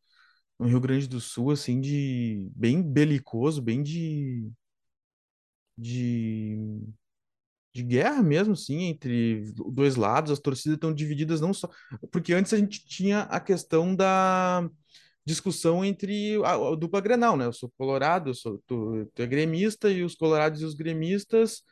[0.58, 4.50] no Rio Grande do Sul, assim, de bem belicoso, bem de,
[5.76, 6.56] de
[7.78, 11.68] de guerra mesmo, sim, entre dois lados, as torcidas estão divididas não só.
[12.10, 14.68] Porque antes a gente tinha a questão da
[15.24, 17.46] discussão entre a, a dupla Grenal, né?
[17.46, 21.62] Eu sou colorado, eu sou, tu, tu é gremista, e os colorados e os gremistas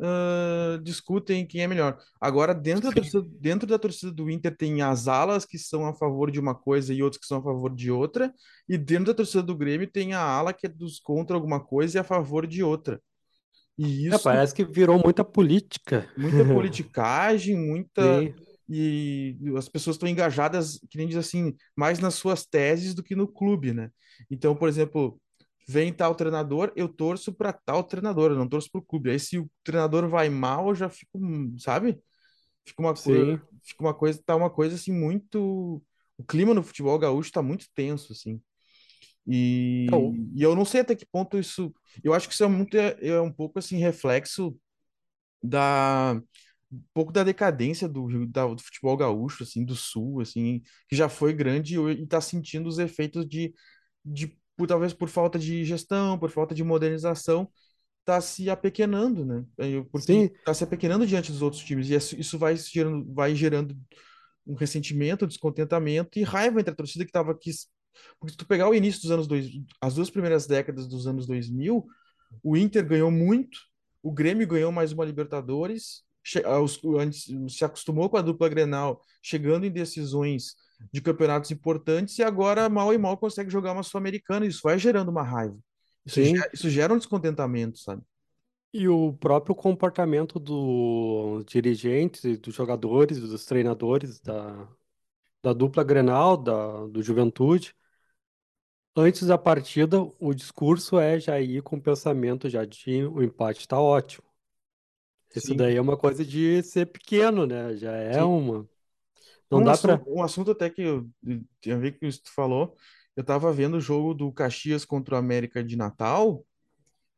[0.00, 1.98] ah, discutem quem é melhor.
[2.20, 5.94] Agora, dentro da torcida, dentro da torcida do Inter, tem as alas que são a
[5.94, 8.32] favor de uma coisa e outros que são a favor de outra,
[8.68, 11.98] e dentro da torcida do Grêmio tem a ala que é dos contra alguma coisa
[11.98, 13.00] e a favor de outra.
[13.78, 16.08] E é, isso parece que virou muita política.
[16.16, 18.00] muita politicagem, muita.
[18.00, 18.34] Sim,
[18.68, 23.14] E as pessoas estão engajadas, que nem diz assim, mais nas suas teses do que
[23.14, 23.90] no clube, né?
[24.30, 25.20] Então, por exemplo,
[25.68, 29.10] vem tal treinador, eu torço para tal treinador, eu não torço para o clube.
[29.10, 31.18] Aí se o treinador vai mal, eu já fico,
[31.58, 32.00] sabe?
[32.66, 33.42] Fica uma, co- sim.
[33.64, 35.82] fica uma coisa, tá uma coisa assim muito.
[36.18, 38.40] O clima no futebol gaúcho tá muito tenso, assim.
[39.92, 41.74] É, o- E, e eu não sei até que ponto isso.
[42.02, 44.56] Eu acho que isso é muito é, é um pouco assim reflexo
[45.42, 46.20] da
[46.72, 51.08] um pouco da decadência do, da- do futebol gaúcho, assim, do sul, assim, que já
[51.08, 53.54] foi grande e está sentindo os efeitos de,
[54.04, 57.50] de por, talvez por falta de gestão, por falta de modernização,
[58.00, 59.44] está se apequenando, né?
[59.92, 63.76] Porque está se apequenando diante dos outros times e isso isso vai gerando, vai gerando
[64.46, 67.50] um ressentimento, descontentamento e raiva entre a torcida que estava aqui.
[68.18, 71.26] Porque se tu pegar o início dos anos dois, as duas primeiras décadas dos anos
[71.26, 71.86] 2000,
[72.42, 73.58] o Inter ganhou muito,
[74.02, 76.04] o Grêmio ganhou mais uma Libertadores,
[76.44, 80.54] ah, se acostumou com a dupla Grenal, chegando em decisões
[80.92, 84.46] de campeonatos importantes e agora mal e mal consegue jogar uma Sul-Americana.
[84.46, 85.58] Isso vai gerando uma raiva.
[86.04, 88.02] Isso gera, isso gera um descontentamento, sabe?
[88.72, 94.68] E o próprio comportamento dos dirigentes, dos jogadores, dos treinadores da,
[95.42, 97.74] da dupla Grenal, da, do Juventude.
[98.96, 103.60] Antes da partida, o discurso é já ir com o pensamento já de o empate
[103.60, 104.24] está ótimo.
[105.34, 107.74] Isso Sim, daí é uma coisa de ser pequeno, né?
[107.76, 108.22] Já é sim.
[108.22, 108.68] uma.
[109.50, 110.06] Não Um dá para.
[110.06, 111.08] um assunto até que eu
[111.60, 112.76] tinha a ver com isso que tu falou.
[113.16, 116.46] Eu tava vendo o jogo do Caxias contra o América de Natal.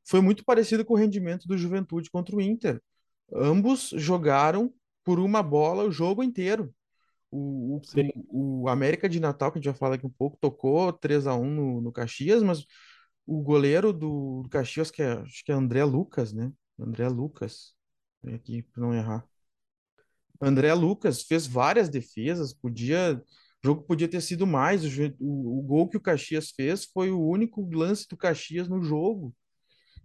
[0.04, 2.82] Foi muito parecido com o rendimento do Juventude contra o Inter.
[3.34, 4.72] Ambos jogaram
[5.04, 6.74] por uma bola o jogo inteiro.
[7.36, 7.80] O,
[8.30, 11.26] o, o América de Natal, que a gente vai falar aqui um pouco, tocou 3
[11.26, 12.64] a um no, no Caxias, mas
[13.26, 16.52] o goleiro do, do Caxias, que é, acho que é André Lucas, né?
[16.78, 17.74] André Lucas,
[18.24, 19.24] Vem aqui para não errar.
[20.40, 23.22] André Lucas fez várias defesas, podia,
[23.62, 24.82] o jogo podia ter sido mais.
[24.84, 28.82] O, o, o gol que o Caxias fez foi o único lance do Caxias no
[28.82, 29.34] jogo,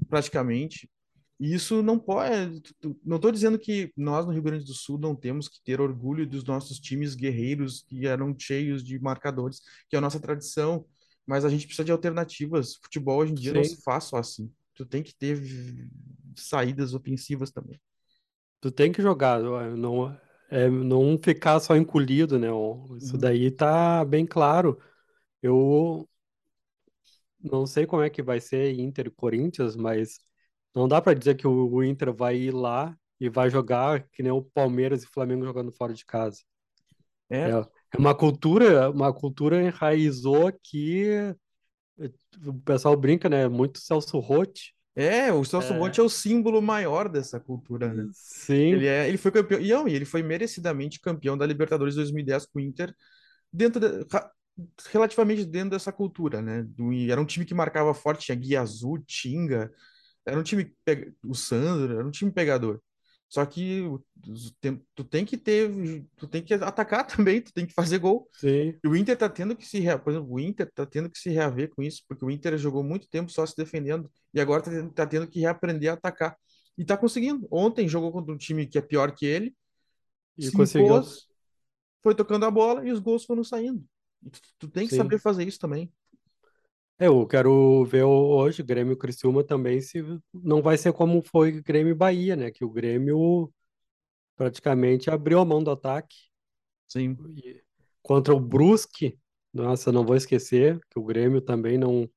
[0.09, 0.89] praticamente.
[1.39, 2.61] E isso não pode.
[2.81, 5.79] tu- Não estou dizendo que nós no Rio Grande do Sul não temos que ter
[5.81, 10.85] orgulho dos nossos times guerreiros que eram cheios de marcadores, que é a nossa tradição,
[11.25, 12.75] mas a gente precisa de alternativas.
[12.83, 13.63] Futebol hoje em dia não sim.
[13.63, 14.51] se faz só assim.
[14.75, 15.39] Tu tem que ter
[16.35, 17.79] saídas ofensivas também.
[18.61, 19.39] Tu tem que jogar,
[19.77, 20.09] não,
[20.49, 22.47] é, não ficar só encolhido, né?
[22.97, 23.17] Isso Uhum.
[23.17, 24.79] daí tá bem claro.
[25.43, 26.09] Eu
[27.41, 30.19] não sei como é que vai ser Inter e Corinthians, mas
[30.75, 34.23] não dá para dizer que o, o Inter vai ir lá e vai jogar que
[34.23, 36.39] nem o Palmeiras e Flamengo jogando fora de casa.
[37.43, 37.51] É, É,
[37.93, 41.35] é uma cultura, uma cultura enraizou que
[42.45, 43.47] o pessoal brinca, né?
[43.47, 44.57] Muito Celso Roth.
[44.95, 48.07] É, o Celso É, é o símbolo maior dessa cultura, né?
[48.69, 52.45] Ele sim, é, ele foi campeão, e não, ele foi merecidamente campeão da Libertadores 2010
[52.45, 52.95] com o Inter
[53.53, 54.05] dentro de-
[54.91, 56.63] relativamente dentro dessa cultura, né?
[56.63, 59.71] Do- era um time que marcava forte, tinha Guia Azul, Tinga,
[60.29, 60.73] era um time
[61.23, 62.81] o Sandro, era um time pegador.
[63.29, 63.83] Só que
[64.95, 65.69] tu tem que ter,
[66.17, 68.27] tu tem que atacar também, tu tem que fazer gol.
[68.33, 68.79] sim.
[68.83, 71.29] E o Inter tá tendo que se, por exemplo, o Inter tá tendo que se
[71.29, 74.71] reaver com isso, porque o Inter jogou muito tempo só se defendendo e agora tá
[74.71, 76.35] tendo, tá tendo que reaprender a atacar.
[76.77, 77.47] E tá conseguindo.
[77.51, 79.55] Ontem jogou contra um time que é pior que ele,
[80.37, 81.27] E se conseguiu, impôs,
[82.01, 83.83] foi tocando a bola e os gols foram saindo.
[84.31, 84.97] Tu, tu tem que sim.
[84.97, 85.91] saber fazer isso também.
[86.99, 90.01] É, Eu quero ver hoje Grêmio e Criciúma também se
[90.33, 92.51] não vai ser como foi Grêmio e Bahia, né?
[92.51, 93.51] Que o Grêmio
[94.35, 96.15] praticamente abriu a mão do ataque
[96.87, 97.63] Sim, E
[98.03, 99.19] contra o Brusque.
[99.53, 102.09] Nossa, não vou esquecer que o Grêmio também não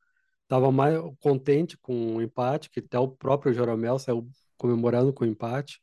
[0.44, 4.28] estava mais contente com o empate, que até o próprio Joromel saiu
[4.58, 5.80] comemorando com o empate.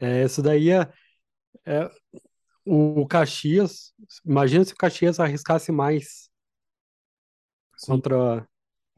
[0.00, 0.88] É, isso daí é,
[1.66, 1.90] é
[2.64, 3.92] o Caxias.
[4.26, 6.27] Imagina se o Caxias arriscasse mais
[7.78, 7.86] sim.
[7.86, 8.46] contra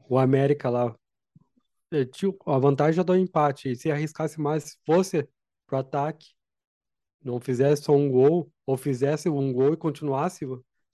[0.09, 0.95] o América lá.
[1.93, 2.05] É,
[2.45, 3.71] a vantagem é do empate.
[3.71, 5.27] E se arriscasse mais, se fosse
[5.67, 6.33] pro ataque,
[7.23, 10.45] não fizesse só um gol, ou fizesse um gol e continuasse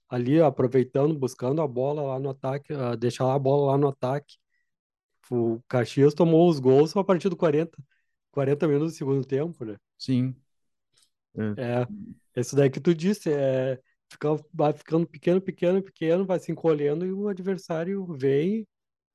[0.08, 4.36] ali aproveitando, buscando a bola lá no ataque, ah, deixar a bola lá no ataque.
[5.30, 7.76] O Caxias tomou os gols só a partir do 40,
[8.32, 9.76] 40 minutos do segundo tempo, né?
[9.98, 10.34] Sim.
[11.56, 11.56] É,
[12.34, 13.78] É, isso daí que tu disse, é,
[14.10, 18.66] fica, vai ficando pequeno, pequeno, pequeno, vai se encolhendo e o adversário vem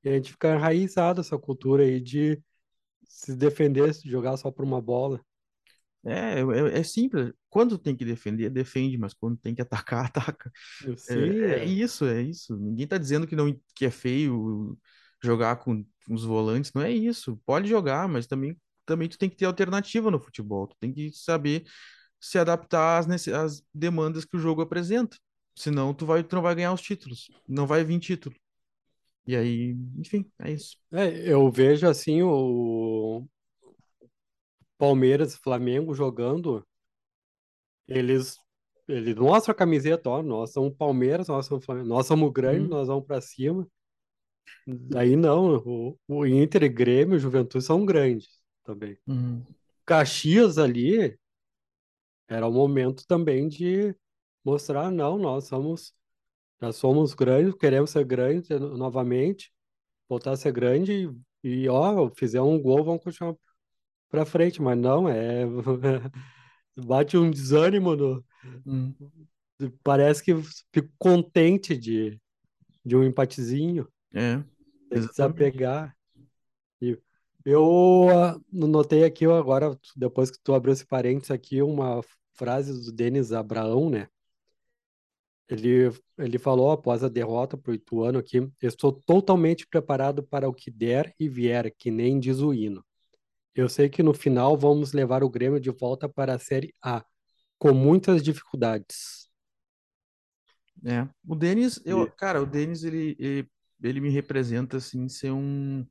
[0.02, 2.40] e a gente fica enraizado essa cultura aí de
[3.06, 5.20] se defender, se jogar só por uma bola.
[6.04, 7.32] é, é, é simples.
[7.48, 10.50] Quando tem que defender, defende, mas quando tem que atacar, ataca.
[11.08, 12.56] É, é é, isso, é isso.
[12.56, 14.78] Ninguém tá dizendo que não que é feio
[15.22, 17.40] jogar com os volantes, não é isso.
[17.46, 20.66] Pode jogar, mas também também tu tem que ter alternativa no futebol.
[20.66, 21.64] Tu tem que saber
[22.24, 25.16] se adaptar às, às demandas que o jogo apresenta.
[25.54, 28.34] Senão tu vai tu não vai ganhar os títulos, não vai vir título.
[29.26, 30.76] E aí, enfim, é isso.
[30.92, 33.26] é, eu vejo assim o
[34.78, 36.66] Palmeiras e Flamengo jogando,
[37.88, 38.38] eles
[38.86, 42.68] eles mostram a camiseta, ó, nós somos Palmeiras, nós somos Flamengo, nós somos grandes, Uhum.
[42.68, 43.66] nós vamos pra cima.
[44.96, 48.98] Aí não, o, o Inter e Grêmio, Juventude são grandes também.
[49.06, 49.42] Uhum.
[49.86, 51.18] Caxias ali
[52.28, 53.94] era o momento também de
[54.44, 55.94] mostrar, não, nós somos,
[56.62, 59.52] já somos grandes, queremos ser grandes novamente,
[60.08, 61.08] voltar a ser grande
[61.44, 63.36] e, e ó, fizer um gol, vamos continuar
[64.10, 65.44] para frente, mas não, é
[66.86, 68.24] bate um desânimo no,
[68.64, 68.96] Uhum.
[69.82, 70.32] parece que
[70.72, 72.20] fico contente de,
[72.84, 74.42] de um empatezinho, É,
[74.90, 75.60] exatamente.
[75.60, 75.94] desapegar.
[76.82, 76.98] E
[77.44, 82.00] eu ah, notei aqui agora, depois que tu abriu esse parênteses aqui, uma
[82.34, 84.08] frase do Denis Abraão, né?
[85.48, 90.54] Ele, ele falou após a derrota para o Ituano aqui: Estou totalmente preparado para o
[90.54, 92.84] que der e vier, que nem diz o hino.
[93.54, 97.04] Eu sei que no final vamos levar o Grêmio de volta para a Série A,
[97.58, 99.28] com muitas dificuldades.
[100.84, 101.08] É.
[101.26, 103.48] O Denis, eu, cara, o Denis, ele, ele,
[103.88, 105.86] ele me representa, assim, ser um...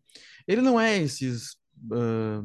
[0.47, 1.57] Ele não é esses
[1.91, 2.41] ah,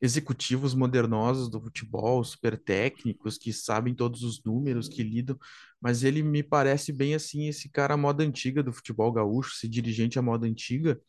[0.00, 5.38] executivos modernosos do futebol, super técnicos, que sabem todos os números, que lidam,
[5.80, 9.68] mas ele me parece bem, assim, esse cara à moda antiga do futebol gaúcho, esse
[9.68, 11.00] dirigente à moda antiga,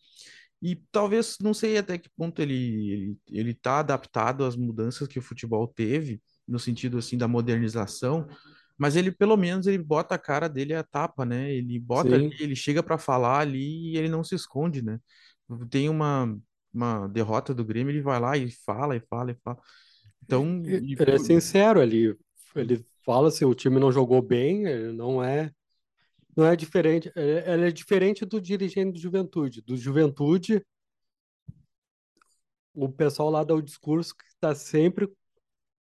[0.61, 2.53] e talvez, não sei até que ponto ele,
[2.91, 8.27] ele, ele tá adaptado às mudanças que o futebol teve, no sentido, assim, da modernização,
[8.77, 11.51] mas ele, pelo menos, ele bota a cara dele a tapa, né?
[11.53, 14.99] Ele bota ali, ele chega para falar ali e ele não se esconde, né?
[15.69, 16.35] Tem uma,
[16.73, 19.57] uma derrota do Grêmio, ele vai lá e fala, e fala, e fala.
[20.23, 22.17] Então, e- e, ele é sincero, ele,
[22.55, 25.51] ele fala se o time não jogou bem, ele não é,
[26.35, 29.61] não é diferente, ele, ele é diferente do dirigente do Juventude.
[29.61, 30.65] Do Juventude,
[32.73, 35.07] o pessoal lá dá o discurso que está sempre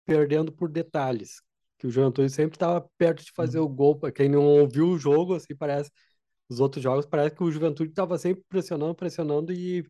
[0.04, 1.42] perdendo por detalhes,
[1.80, 3.98] que o Juventude sempre estava perto de fazer o gol.
[3.98, 5.90] Para quem não ouviu o jogo, assim parece,
[6.48, 9.84] os outros jogos parece que o Juventude estava sempre pressionando, pressionando e,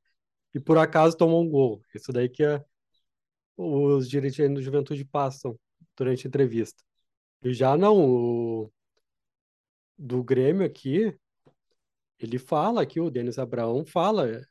[0.54, 1.82] e por acaso tomou um gol.
[1.94, 2.64] Isso daí que é,
[3.56, 5.58] os dirigentes do Juventude passam
[5.96, 6.82] durante a entrevista.
[7.42, 8.72] E já não, o
[9.98, 11.14] do Grêmio aqui,
[12.18, 14.46] ele fala aqui, o Denis Abraão fala,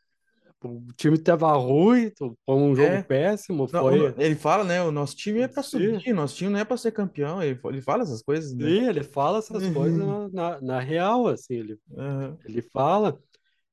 [0.63, 4.81] o time estava ruim, foi um jogo é, péssimo, não, foi ele fala, né?
[4.81, 7.41] O nosso time é para sim, subir, nosso time não é para ser campeão.
[7.41, 8.67] Ele, ele fala essas coisas, né?
[8.67, 13.17] sim, ele fala essas coisas na, na, na real, assim, ele, Aham, ele fala,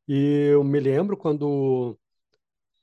[0.06, 1.98] e eu me lembro quando,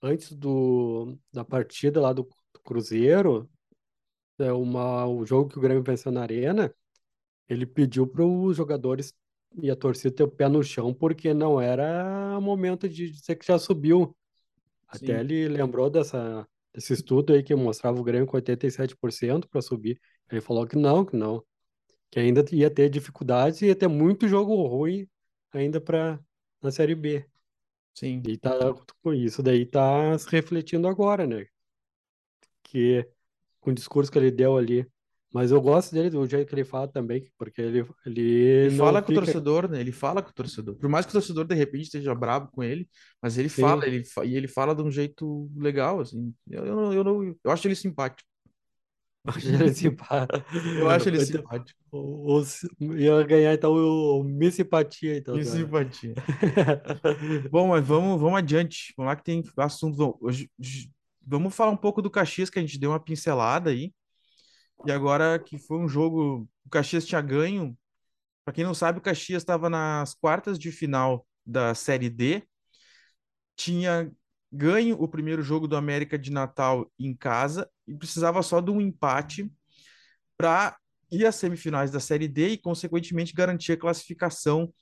[0.02, 3.50] antes do, da partida lá do, do Cruzeiro,
[4.38, 6.74] é uma, o jogo que o Grêmio venceu na Arena,
[7.48, 9.14] ele pediu para os jogadores
[9.62, 13.46] e a torcida ter o pé no chão, porque não era momento de dizer que
[13.46, 14.16] já subiu.
[14.88, 19.62] Até sim, ele lembrou dessa, desse estudo aí que mostrava o Grêmio com 87% para
[19.62, 20.00] subir.
[20.32, 21.44] Ele falou que não, que não,
[22.12, 25.08] que ainda ia ter dificuldades e ia ter muito jogo ruim
[25.52, 26.20] ainda para
[26.62, 27.26] na Série B.
[27.94, 28.22] sim.
[28.26, 28.52] E tá,
[29.16, 31.46] isso daí tá se refletindo agora, né?
[32.64, 33.08] Que
[33.62, 34.88] com o discurso que ele deu ali.
[35.34, 39.02] Mas eu gosto dele, do jeito que ele fala também, porque ele, ele Ele fala
[39.02, 39.80] com o torcedor, né?
[39.80, 40.76] Ele fala com o torcedor.
[40.76, 42.88] Por mais que o torcedor de repente esteja bravo com ele,
[43.22, 46.34] mas ele fala, assim, ele e ele fala de um jeito legal, assim.
[46.50, 48.28] Eu, eu, não- eu, não- eu acho ele simpático.
[49.26, 50.46] acho ele simpático.
[50.80, 51.80] Eu acho ele Então, simpático.
[51.92, 52.42] o,
[52.82, 55.36] o, ia ganhar então o Miss Simpatia, então.
[55.36, 55.44] Da...
[55.44, 56.14] simpatia.
[57.50, 58.94] Bom, mas vamos, vamos adiante.
[58.98, 59.96] Vamos lá que tem assunto.
[59.98, 60.92] Vamos, hoje- hoje-
[61.26, 63.94] vamos falar um pouco do Caxias, que a gente deu uma pincelada aí.
[64.86, 67.78] E agora que foi um jogo, o Caxias tinha ganho.
[68.46, 72.44] Para quem não sabe, o Caxias estava nas quartas de final da Série D
[73.56, 74.12] tinha
[74.52, 78.80] ganho o primeiro jogo do América de Natal em casa e precisava só de um
[78.82, 79.52] empate
[80.38, 80.78] para
[81.12, 84.74] ir às semifinais da Série D e, consequentemente, garantir a classificação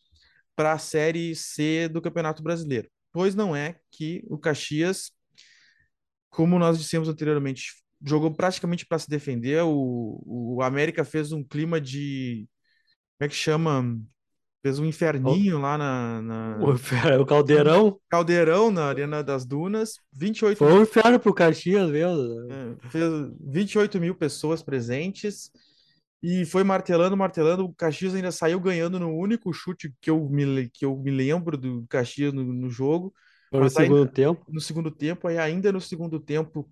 [0.55, 2.89] para a Série C do Campeonato Brasileiro.
[3.11, 5.11] Pois não é que o Caxias,
[6.29, 9.63] como nós dissemos anteriormente, jogou praticamente para se defender.
[9.63, 10.21] O,
[10.57, 12.47] o América fez um clima de.
[13.19, 13.99] Como é que chama?
[14.63, 16.21] Fez um O, inferninho lá na,
[16.59, 16.73] o,
[17.15, 20.01] na o Caldeirão Caldeirão, na Arena das Dunas.
[20.13, 22.51] 28 foi um inferno pro Caxias mesmo.
[22.51, 23.03] É, fez
[23.39, 25.49] 28 mil pessoas presentes
[26.21, 27.65] e foi martelando, martelando.
[27.65, 31.57] O Caxias ainda saiu ganhando no único chute que eu me, que eu me lembro
[31.57, 33.13] do Caxias no, no jogo.
[33.49, 34.45] Foi no Mas ainda segundo tempo.
[34.47, 36.71] no segundo tempo, aí ainda no segundo tempo,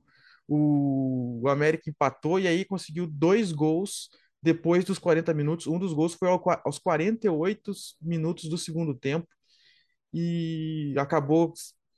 [0.49, 4.09] o, América empatou e aí conseguiu dois gols
[4.41, 5.67] depois dos 40 minutos.
[5.67, 7.71] Um dos gols foi aos 48
[8.01, 9.27] minutos do segundo tempo
[10.13, 11.53] e acabou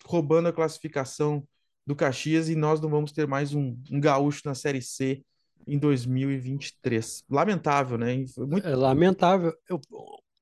[0.06, 1.48] roubando a classificação
[1.86, 5.24] do Caxias e nós não vamos ter mais um, um gaúcho na Série C
[5.66, 7.24] em 2023.
[7.30, 8.16] Lamentável, né?
[8.38, 8.68] Muito.
[8.68, 9.54] É lamentável.
[9.70, 9.80] Eu-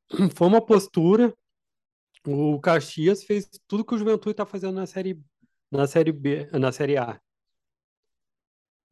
[0.36, 1.34] foi uma postura.
[2.26, 5.20] O Caxias fez tudo que o Juventude está fazendo na série,
[5.72, 7.20] na série B, na série A.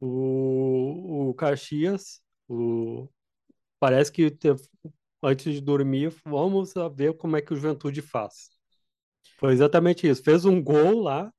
[0.00, 3.08] O, o Caxias, o,
[3.80, 4.36] parece que
[5.22, 8.50] antes de dormir, vamos ver como é que o Juventude faz.
[9.38, 10.22] Foi exatamente isso.
[10.22, 11.32] Fez um gol lá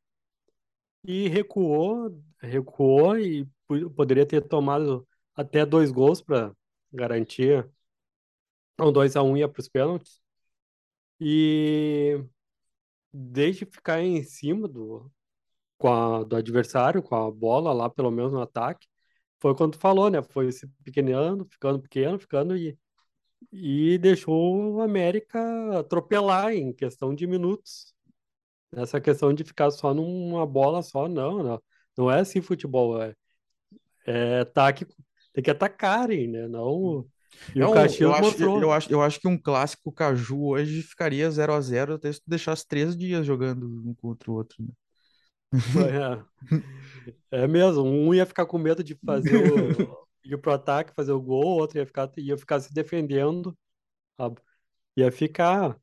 [1.04, 3.48] e recuou, recuou e
[3.96, 6.54] poderia ter tomado até dois gols para
[6.92, 7.70] garantir.
[8.80, 10.22] Um 2 a 1 um ia para os pênaltis.
[11.20, 12.24] E
[13.14, 15.12] desde ficar em cima do,
[15.80, 18.88] com a, do adversário, com a bola lá, pelo menos no ataque,
[19.40, 20.22] foi quando tu falou, né?
[20.22, 22.78] Foi se pequenando, ficando pequeno, ficando e,
[23.52, 25.40] e deixou o América
[25.80, 27.94] atropelar em questão de minutos.
[28.74, 31.64] Essa questão de ficar só numa bola só, não, não.
[31.98, 33.16] Não é assim futebol, é,
[34.06, 34.86] é ataque,
[35.34, 36.48] tem que atacarem, né?
[36.48, 37.08] Não.
[37.56, 38.62] E É o Caxias eu, acho, mostrou.
[38.62, 42.20] eu, acho, eu acho que um clássico Caju hoje ficaria 0 a 0 até se
[42.20, 44.62] tu deixasse três dias jogando um contra o outro.
[44.62, 44.70] né?
[47.32, 51.12] É, é mesmo, um ia ficar com medo de fazer o ir pro ataque, fazer
[51.12, 53.58] o gol, o outro ia ficar, ia ficar se defendendo,
[54.20, 54.32] a-
[54.98, 55.78] ia ficar,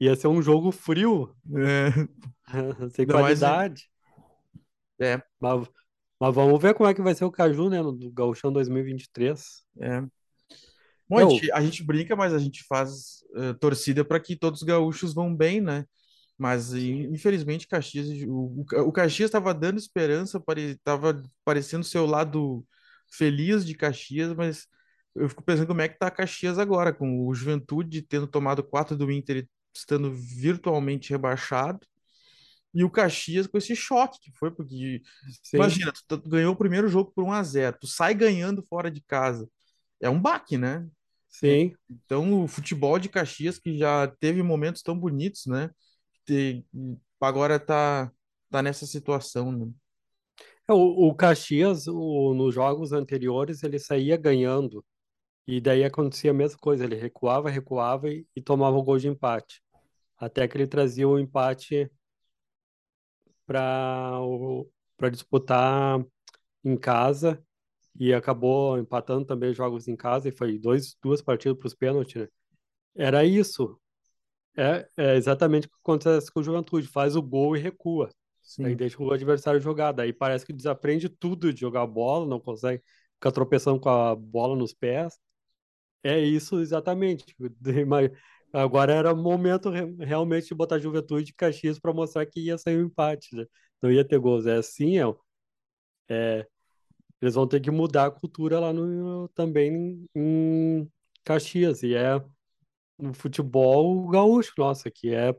[0.00, 1.90] ia ser um jogo frio, É,
[2.90, 3.90] sem mais, qualidade.
[5.00, 5.68] é, Mas,
[6.20, 9.64] mas vamos ver como é que vai ser o Caju, né, no Gauchão 2023.
[9.80, 10.02] é.
[11.08, 14.36] Bom, a Eu, gente, a gente brinca, mas a gente faz eh, torcida para que
[14.36, 15.84] todos os gaúchos vão bem, né?
[16.42, 22.06] Mas infelizmente Caxias, o, o Ca- o Caxias estava dando esperança, estava parecendo ser o
[22.06, 22.66] lado
[23.12, 24.66] feliz de Caxias, mas
[25.14, 28.96] eu fico pensando como é que tá Caxias agora, com o Juventude tendo tomado quatro
[28.96, 31.80] do Inter e estando virtualmente rebaixado,
[32.74, 35.02] e o Caxias com esse choque que foi, porque
[35.42, 38.62] sim, imagina, tu, tu ganhou o primeiro jogo por 1 a 0 tu sai ganhando
[38.64, 39.48] fora de casa.
[40.00, 40.86] É um baque, né?
[41.28, 41.76] Sim.
[41.90, 45.70] Então, o futebol de Caxias, que já teve momentos tão bonitos, né?
[46.24, 46.64] Te-
[47.20, 48.12] agora tá,
[48.50, 49.72] tá nessa situação, né?
[50.68, 54.84] É, O, o Caxias, o- nos jogos anteriores, ele saía ganhando,
[55.46, 59.08] e daí acontecia a mesma coisa, ele recuava, recuava e, e tomava o gol de
[59.08, 59.62] empate.
[60.18, 61.90] Até que ele trazia o empate
[63.46, 64.20] para
[65.10, 66.04] disputar
[66.64, 67.42] em casa
[67.98, 71.74] e acabou empatando também os jogos em casa e foi dois, duas partidas para os
[71.74, 72.28] pênaltis, né?
[72.96, 73.80] Era isso.
[74.56, 76.86] É, é exatamente o que acontece com o Juventude.
[76.88, 78.10] Faz o gol e recua.
[78.62, 79.92] Aí Sim, deixa o adversário jogar.
[79.92, 82.82] Daí parece que desaprende tudo de jogar bola, não consegue
[83.14, 85.18] ficar tropeçando com a bola nos pés.
[86.04, 87.24] É isso exatamente.
[88.52, 92.58] Agora era o momento re- realmente de botar Juventude e Caxias para mostrar que ia
[92.58, 93.46] sair um empate, né?
[93.82, 94.46] Não ia ter gols.
[94.46, 94.98] É assim,
[96.08, 96.46] é,
[97.20, 100.90] eles vão ter que mudar a cultura lá no, também em
[101.24, 101.82] Caxias.
[101.82, 102.22] E é
[102.98, 105.34] no futebol gaúcho, nossa, que é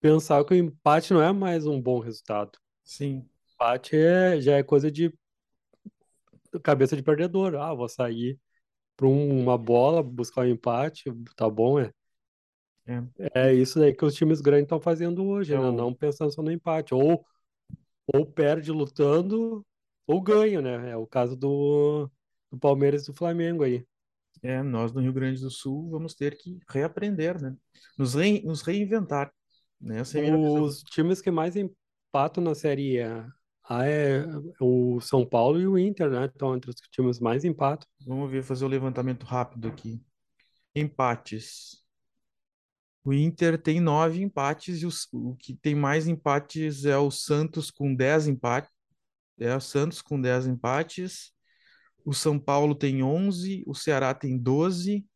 [0.00, 2.58] pensar que o empate não é mais um bom resultado.
[2.84, 5.12] sim, Empate é, já é coisa de
[6.62, 7.54] cabeça de perdedor.
[7.56, 8.38] Ah, vou sair
[8.96, 11.04] para uma bola, buscar um empate,
[11.36, 11.92] tá bom, é.
[12.86, 13.02] é,
[13.34, 15.70] É isso aí que os times grandes estão fazendo hoje, é né?
[15.70, 16.94] o, Não pensando só no empate.
[16.94, 17.24] Ou,
[18.14, 19.66] ou perde lutando,
[20.06, 20.90] ou ganha, né?
[20.92, 22.10] É o caso do,
[22.50, 23.86] do Palmeiras e do Flamengo aí.
[24.44, 27.56] É, nós no Rio Grande do Sul vamos ter que reaprender, né?
[27.98, 29.32] Nos, rein, nos reinventar,
[29.80, 30.02] né?
[30.14, 30.36] É.
[30.36, 33.26] Os times que mais empatam na Série A
[33.66, 34.24] A é
[34.60, 36.26] o São Paulo e o Inter, né?
[36.26, 37.88] Estão entre os times mais empatam.
[38.06, 40.00] Vamos ver, fazer o levantamento rápido aqui.
[40.76, 41.82] Empates.
[43.02, 47.70] O Inter tem nove empates e os- o que tem mais empates é o Santos
[47.70, 48.70] com dez empates.
[49.38, 51.33] É o Santos com 10 empates.
[52.04, 55.06] O São Paulo tem 11, o Ceará tem 12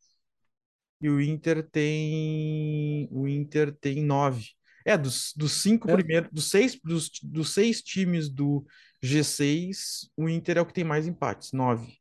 [1.01, 4.49] e o Inter tem o Inter tem 9.
[4.85, 8.65] É, dos, dos cinco É, primeiros, dos seis, dos, dos seis times do
[9.03, 11.97] G6, o Inter é o que tem mais empates, 9.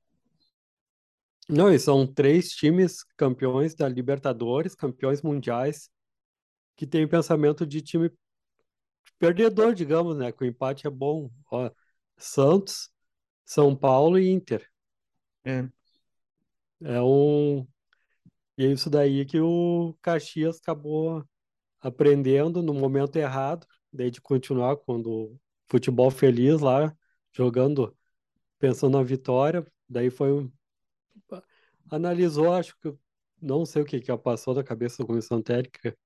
[1.48, 5.90] não, e são três times campeões da Libertadores, campeões mundiais,
[6.76, 8.10] que têm pensamento de time
[9.18, 10.32] perdedor, digamos, né?
[10.32, 11.30] Que o empate é bom.
[11.50, 11.70] Ó,
[12.16, 12.90] Santos,
[13.44, 14.68] São Paulo e Inter.
[15.48, 15.68] É,
[16.82, 17.66] É um.
[18.58, 21.24] E é isso daí que o Caxias acabou
[21.80, 25.38] aprendendo no momento errado, daí de continuar quando
[25.70, 26.94] futebol feliz lá,
[27.32, 27.96] jogando,
[28.58, 29.66] pensando na vitória.
[29.88, 30.32] Daí foi.
[30.32, 30.52] um-
[31.90, 32.92] Analisou, acho que.
[33.40, 35.96] Não sei o que que passou da cabeça da comissão técnica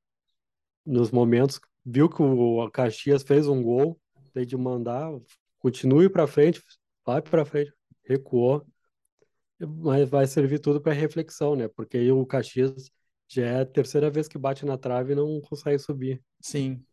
[0.84, 1.60] nos momentos.
[1.84, 4.00] Viu que o Caxias fez um gol,
[4.34, 5.10] daí de mandar,
[5.58, 6.62] continue para frente,
[7.06, 7.72] vai para frente,
[8.04, 8.66] recuou.
[9.66, 11.68] Mas vai servir tudo para reflexão, né?
[11.68, 12.90] Porque aí o Caxias
[13.28, 16.22] Já é a terceira vez que bate na trave e não consegue subir.
[16.40, 16.86] Sim.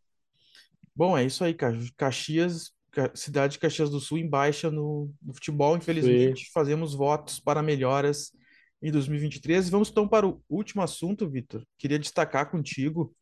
[0.95, 5.13] Bom, é isso aí, Ca- Caxias, Ca- cidade de Caxias do Sul em baixa no,
[5.21, 5.77] no futebol.
[5.77, 5.77] Sim.
[5.77, 8.31] Infelizmente, fazemos votos para melhoras
[8.81, 9.67] em 2023.
[9.67, 11.63] E vamos então para o último assunto, Vitor.
[11.77, 13.15] Queria destacar contigo,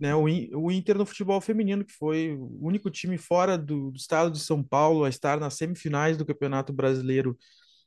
[0.00, 3.96] né, o, o Inter no futebol feminino, que foi o único time fora do, do
[3.96, 7.38] estado de São Paulo a estar nas semifinais do Campeonato Brasileiro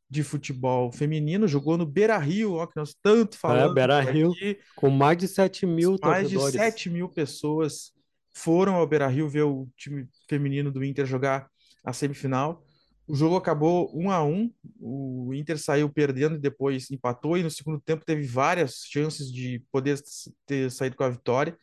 [0.10, 1.48] de Futebol Feminino.
[1.48, 4.58] Jogou no Beira-Rio, ó, que nós tanto É, falamos Beira-Rio, aqui.
[4.76, 6.56] com mais de 7 mil Mais de torcedores.
[6.74, 7.92] 7 mil pessoas
[8.34, 11.48] foram ao Beira-Rio ver o time feminino do Inter jogar
[11.84, 12.64] a semifinal.
[13.08, 17.50] O jogo acabou 1 a 1 o Inter saiu perdendo e depois empatou, e no
[17.50, 19.98] segundo tempo teve várias chances de poder
[20.46, 21.58] ter saído com a vitória.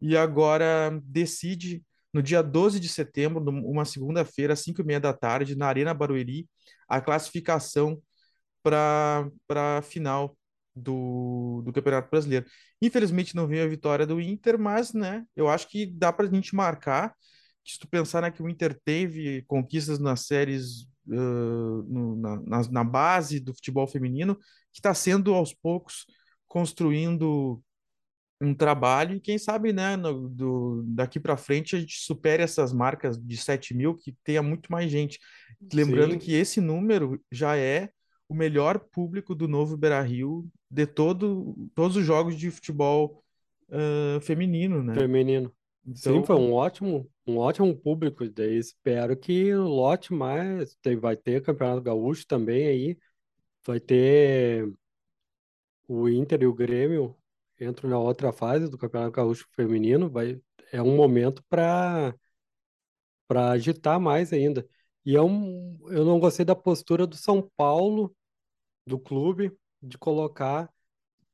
[0.00, 4.98] E agora decide, no dia 12 de setembro, num- uma segunda-feira, às 5 e meia
[4.98, 6.48] da tarde, na Arena Barueri,
[6.92, 8.00] a classificação
[8.62, 10.36] para a final
[10.74, 12.46] do, do Campeonato Brasileiro.
[12.80, 16.30] Infelizmente não veio a vitória do Inter, mas né, eu acho que dá para a
[16.30, 17.14] gente marcar
[17.64, 22.84] se tu pensar né, que o Inter teve conquistas nas séries, uh, no, na, na
[22.84, 24.34] base do futebol feminino,
[24.72, 26.04] que está sendo aos poucos
[26.48, 27.62] construindo
[28.42, 32.72] um trabalho e quem sabe, né, no, do, daqui para frente a gente supere essas
[32.72, 35.18] marcas de 7 mil, que tenha muito mais gente.
[35.72, 37.90] Lembrando Sim, que esse número já é
[38.28, 43.22] o melhor público do novo Beira-Rio de todo, todos os jogos de futebol
[43.68, 44.94] uh, feminino, né?
[44.94, 45.52] feminino.
[45.94, 48.28] Sim, Então, foi um ótimo, um ótimo público.
[48.28, 50.76] Daí espero que lote mais.
[50.82, 52.98] Tem, vai ter Campeonato Gaúcho também aí.
[53.64, 54.72] Vai ter
[55.86, 57.16] o Inter e o Grêmio
[57.62, 60.10] entram na outra fase do Campeonato Gaúcho Feminino.
[60.10, 60.40] Vai,
[60.72, 62.14] é um momento para
[63.26, 64.66] para agitar mais ainda.
[65.04, 68.14] E é um, eu não gostei da postura do São Paulo,
[68.86, 69.52] do clube,
[69.82, 70.70] de colocar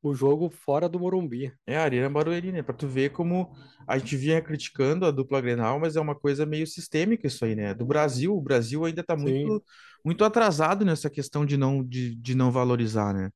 [0.03, 1.55] o jogo fora do Morumbi.
[1.67, 2.63] é a Arena Barueri, né?
[2.63, 3.53] Para tu ver como
[3.87, 7.55] a gente vinha criticando a dupla Grenal, mas é uma coisa meio sistêmica isso aí,
[7.55, 7.75] né?
[7.75, 9.63] Do Brasil, o Brasil ainda está Sim, muito
[10.05, 13.31] muito atrasado nessa questão de não de, de não valorizar, né?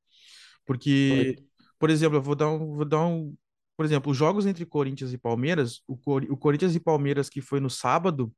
[0.66, 1.38] Porque,
[1.82, 3.34] por exemplo, eu vou dar um, vou dar um,
[3.76, 7.40] por exemplo, os jogos entre Corinthians e Palmeiras, o, Cor- o Corinthians e Palmeiras que
[7.40, 8.32] foi no sábado,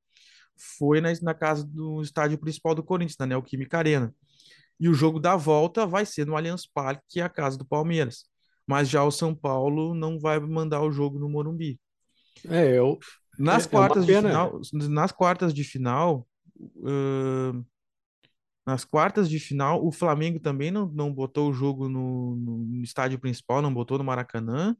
[0.78, 4.14] foi na, na casa do estádio principal do Corinthians, na Neoquímica Arena.
[4.80, 7.66] E o jogo da volta vai ser no Allianz Parque, que é a casa do
[7.66, 8.24] Palmeiras.
[8.66, 11.78] Mas já o São Paulo não vai mandar o jogo no Morumbi.
[12.48, 12.98] é, eu,
[13.38, 14.28] Nas é, é quartas de pena.
[14.28, 16.26] final, nas quartas de final,
[16.84, 17.62] ãh,
[18.66, 23.18] nas quartas de final, o Flamengo também não, não botou o jogo no, no estádio
[23.18, 24.76] principal, não botou no Maracanã.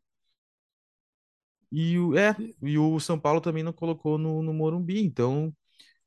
[1.71, 5.01] E o, é, e o São Paulo também não colocou no, no Morumbi.
[5.05, 5.53] Então,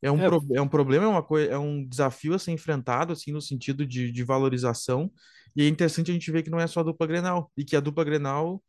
[0.01, 2.51] é um, É, pro, é um problema, é uma coisa, é um desafio a ser
[2.51, 5.11] enfrentado, assim, no sentido de, de valorização.
[5.55, 7.75] E é interessante a gente ver que não é só a dupla Grenal, e que
[7.75, 8.63] a dupla Grenal,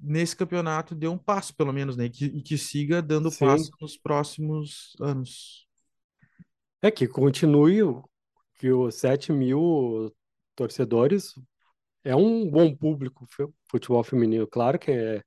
[0.00, 2.06] nesse campeonato, deu um passo, pelo menos, né?
[2.06, 5.66] E que, e que siga dando passo sim, nos próximos anos.
[6.82, 7.82] é que continue
[8.58, 10.14] que os 7 mil
[10.56, 11.34] torcedores
[12.04, 13.26] é um bom público
[13.70, 14.46] futebol feminino.
[14.48, 15.22] Claro que é,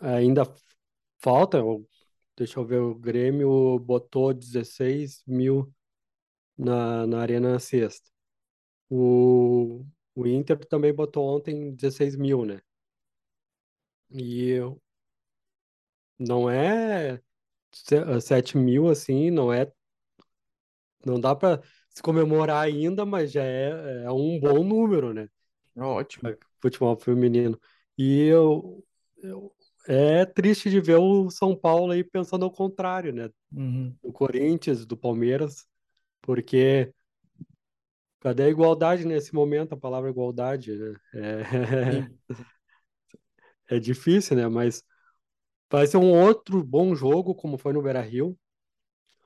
[0.00, 0.44] ainda
[1.20, 1.62] falta,
[2.36, 5.72] deixa eu ver, o Grêmio botou 16 mil
[6.58, 8.10] na, na Arena sexta.
[8.90, 9.84] O,
[10.14, 12.60] o Inter também botou ontem 16 mil, né?
[14.10, 14.60] E
[16.18, 17.20] não é
[17.72, 19.70] se- 7 mil assim, não é,
[21.04, 21.62] não dá para
[21.96, 25.28] se comemorar ainda, mas já é, é um bom número, né?
[25.74, 26.36] É ótimo.
[26.60, 27.58] Futebol feminino.
[27.98, 28.84] E eu,
[29.18, 29.52] eu-
[29.88, 33.30] é triste de ver o São Paulo aí pensando ao contrário, né?
[33.52, 33.98] Uhum.
[34.02, 35.66] Do Corinthians, do Palmeiras,
[36.22, 36.92] porque
[38.20, 39.72] cadê a igualdade nesse momento?
[39.74, 40.96] A palavra igualdade, né?
[41.14, 42.06] É,
[43.68, 44.48] é difícil, né?
[44.48, 44.82] Mas
[45.70, 48.38] vai ser um outro bom jogo, como foi no Beira-Rio.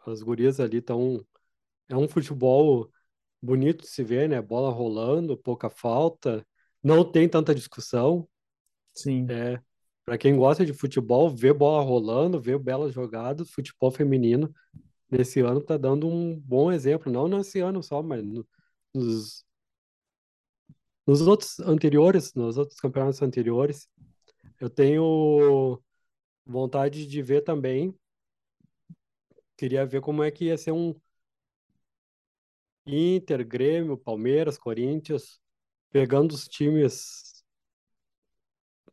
[0.06, 1.24] As gurias ali estão.
[1.90, 2.90] É um futebol
[3.42, 4.40] bonito de se ver, né?
[4.42, 6.46] Bola rolando, pouca falta,
[6.82, 8.28] não tem tanta discussão.
[8.94, 9.26] sim.
[9.28, 9.60] É,
[10.04, 14.52] para quem gosta de futebol, ver bola rolando, ver belas jogadas, futebol feminino
[15.10, 18.46] nesse ano tá dando um bom exemplo, não nesse ano só, mas no-
[18.94, 19.44] nos,
[21.06, 23.88] nos outros anteriores, nos outros campeonatos anteriores.
[24.60, 25.82] Eu tenho
[26.46, 27.94] vontade de ver também,
[29.56, 30.94] queria ver como é que ia ser um
[32.86, 35.40] Inter, Grêmio, Palmeiras, Corinthians,
[35.90, 37.44] pegando os times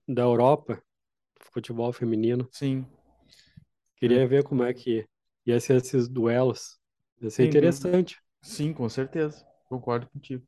[0.08, 0.82] da Europa,
[1.40, 2.50] futebol feminino.
[2.52, 2.86] Sim,
[3.96, 5.08] é, Queria ver como é que
[5.46, 6.80] ia ser esses duelos.
[7.22, 8.22] Ia ser interessante.
[8.42, 9.46] Sim, com certeza.
[9.68, 10.46] Concordo contigo.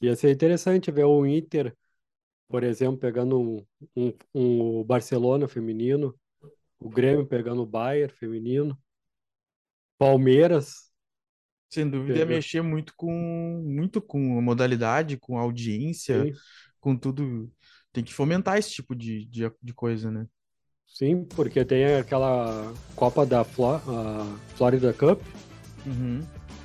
[0.00, 1.76] Ia ser interessante ver o Inter
[2.48, 3.66] Por exemplo, pegando um,
[3.96, 6.14] um, um Barcelona feminino,
[6.80, 8.78] o Grêmio pegando o Bayern feminino,
[9.98, 10.89] Palmeiras.
[11.70, 16.32] Sem dúvida, ia mexer muito com, muito com a modalidade, com a audiência, Sim.
[16.80, 17.50] com tudo.
[17.92, 20.26] Tem que fomentar esse tipo de, de, de coisa, né?
[20.86, 23.80] Sim, porque tem aquela Copa da Flor
[24.56, 25.20] Florida Cup.
[25.86, 26.20] Uhum.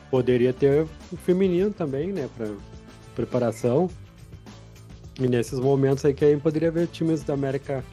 [0.09, 2.27] Poderia ter o feminino também, né?
[2.35, 2.47] Para
[3.15, 3.89] preparação.
[5.19, 7.83] E nesses momentos aí que aí poderia ver times da América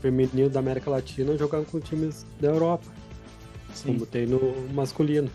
[0.00, 2.86] feminino da América Latina jogando com times da Europa.
[3.74, 3.94] Sim.
[3.94, 5.30] Como tem no masculino.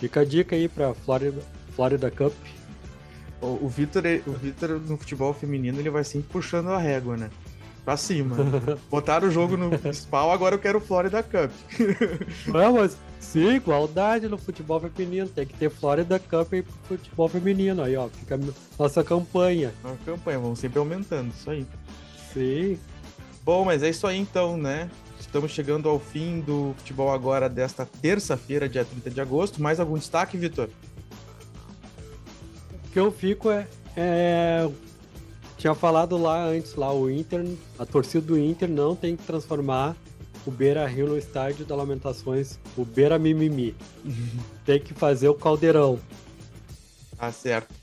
[0.00, 1.42] Fica a dica aí pra Florida,
[1.74, 2.32] Florida Cup.
[3.40, 7.30] O, o Vitor, o Vitor no futebol feminino, ele vai sempre puxando a régua, né?
[7.84, 8.36] Pra cima.
[8.90, 11.50] Botaram o jogo no principal, agora eu quero Florida Cup.
[12.48, 15.28] Vamos, sim, igualdade no futebol feminino.
[15.28, 17.82] Tem que ter Florida Cup aí pro futebol feminino.
[17.82, 18.38] Aí, ó, fica a
[18.78, 19.72] nossa campanha.
[19.82, 21.66] Nossa campanha, vamos sempre aumentando, isso aí.
[22.32, 22.78] Sim.
[23.44, 24.90] Bom, mas é isso aí então, né?
[25.26, 29.60] Estamos chegando ao fim do futebol agora desta terça-feira, dia 30 de agosto.
[29.60, 30.70] Mais algum destaque, Vitor?
[32.86, 34.66] O que eu fico é, é
[35.58, 37.44] tinha falado lá antes, lá o Inter,
[37.78, 39.96] a torcida do Inter não tem que transformar
[40.46, 43.74] o Beira Rio no estádio da Lamentações, o Beira Mimimi.
[44.64, 45.98] tem que fazer o caldeirão.
[47.18, 47.74] Tá certo.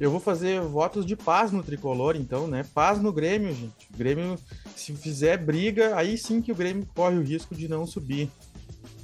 [0.00, 2.64] Eu vou fazer votos de paz no tricolor, então, né?
[2.72, 3.88] Paz no Grêmio, gente.
[3.92, 4.38] O Grêmio,
[4.76, 8.30] se fizer briga, aí sim que o Grêmio corre o risco de não subir.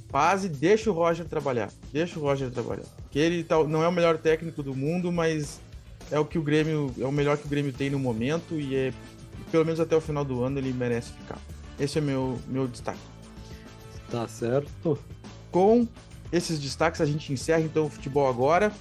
[0.09, 1.69] Paz e deixa o Roger trabalhar.
[1.91, 2.85] Deixa o Roger trabalhar.
[3.11, 5.59] Que ele tá, não é o melhor técnico do mundo, mas
[6.09, 8.75] é o que o Grêmio é o melhor que o Grêmio tem no momento e
[8.75, 8.93] é
[9.51, 11.39] pelo menos até o final do ano ele merece ficar.
[11.79, 12.99] Esse é meu meu destaque.
[14.09, 14.97] Tá certo.
[15.51, 15.87] Com
[16.31, 18.71] esses destaques a gente encerra então o futebol agora.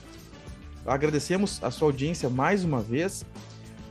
[0.86, 3.24] Agradecemos a sua audiência mais uma vez.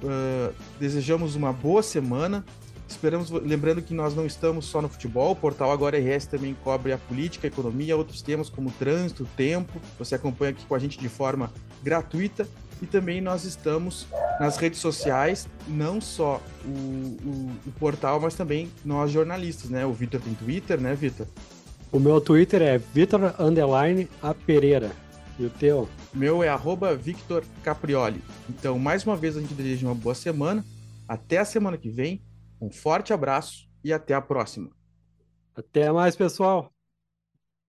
[0.02, 2.44] Uh, desejamos uma boa semana.
[2.88, 6.92] Esperamos, lembrando que nós não estamos só no futebol, o portal Agora RS também cobre
[6.92, 9.80] a política, a economia, outros temas como trânsito, tempo.
[9.98, 12.48] Você acompanha aqui com a gente de forma gratuita
[12.82, 14.06] e também nós estamos
[14.40, 19.86] nas redes sociais, não só o, o, o portal, mas também nós jornalistas, né?
[19.86, 21.26] O Vitor tem Twitter, né, Vitor?
[21.92, 23.34] O meu Twitter é Vitor
[24.22, 24.92] A Pereira.
[25.38, 25.90] E o teu?
[26.14, 28.22] Meu é arroba Victor Caprioli.
[28.50, 30.64] Então, mais uma vez, a gente deseja uma boa semana.
[31.08, 32.24] Até a semana que vem.
[32.62, 34.70] Um forte abraço e até a próxima.
[35.56, 36.73] Até mais, pessoal.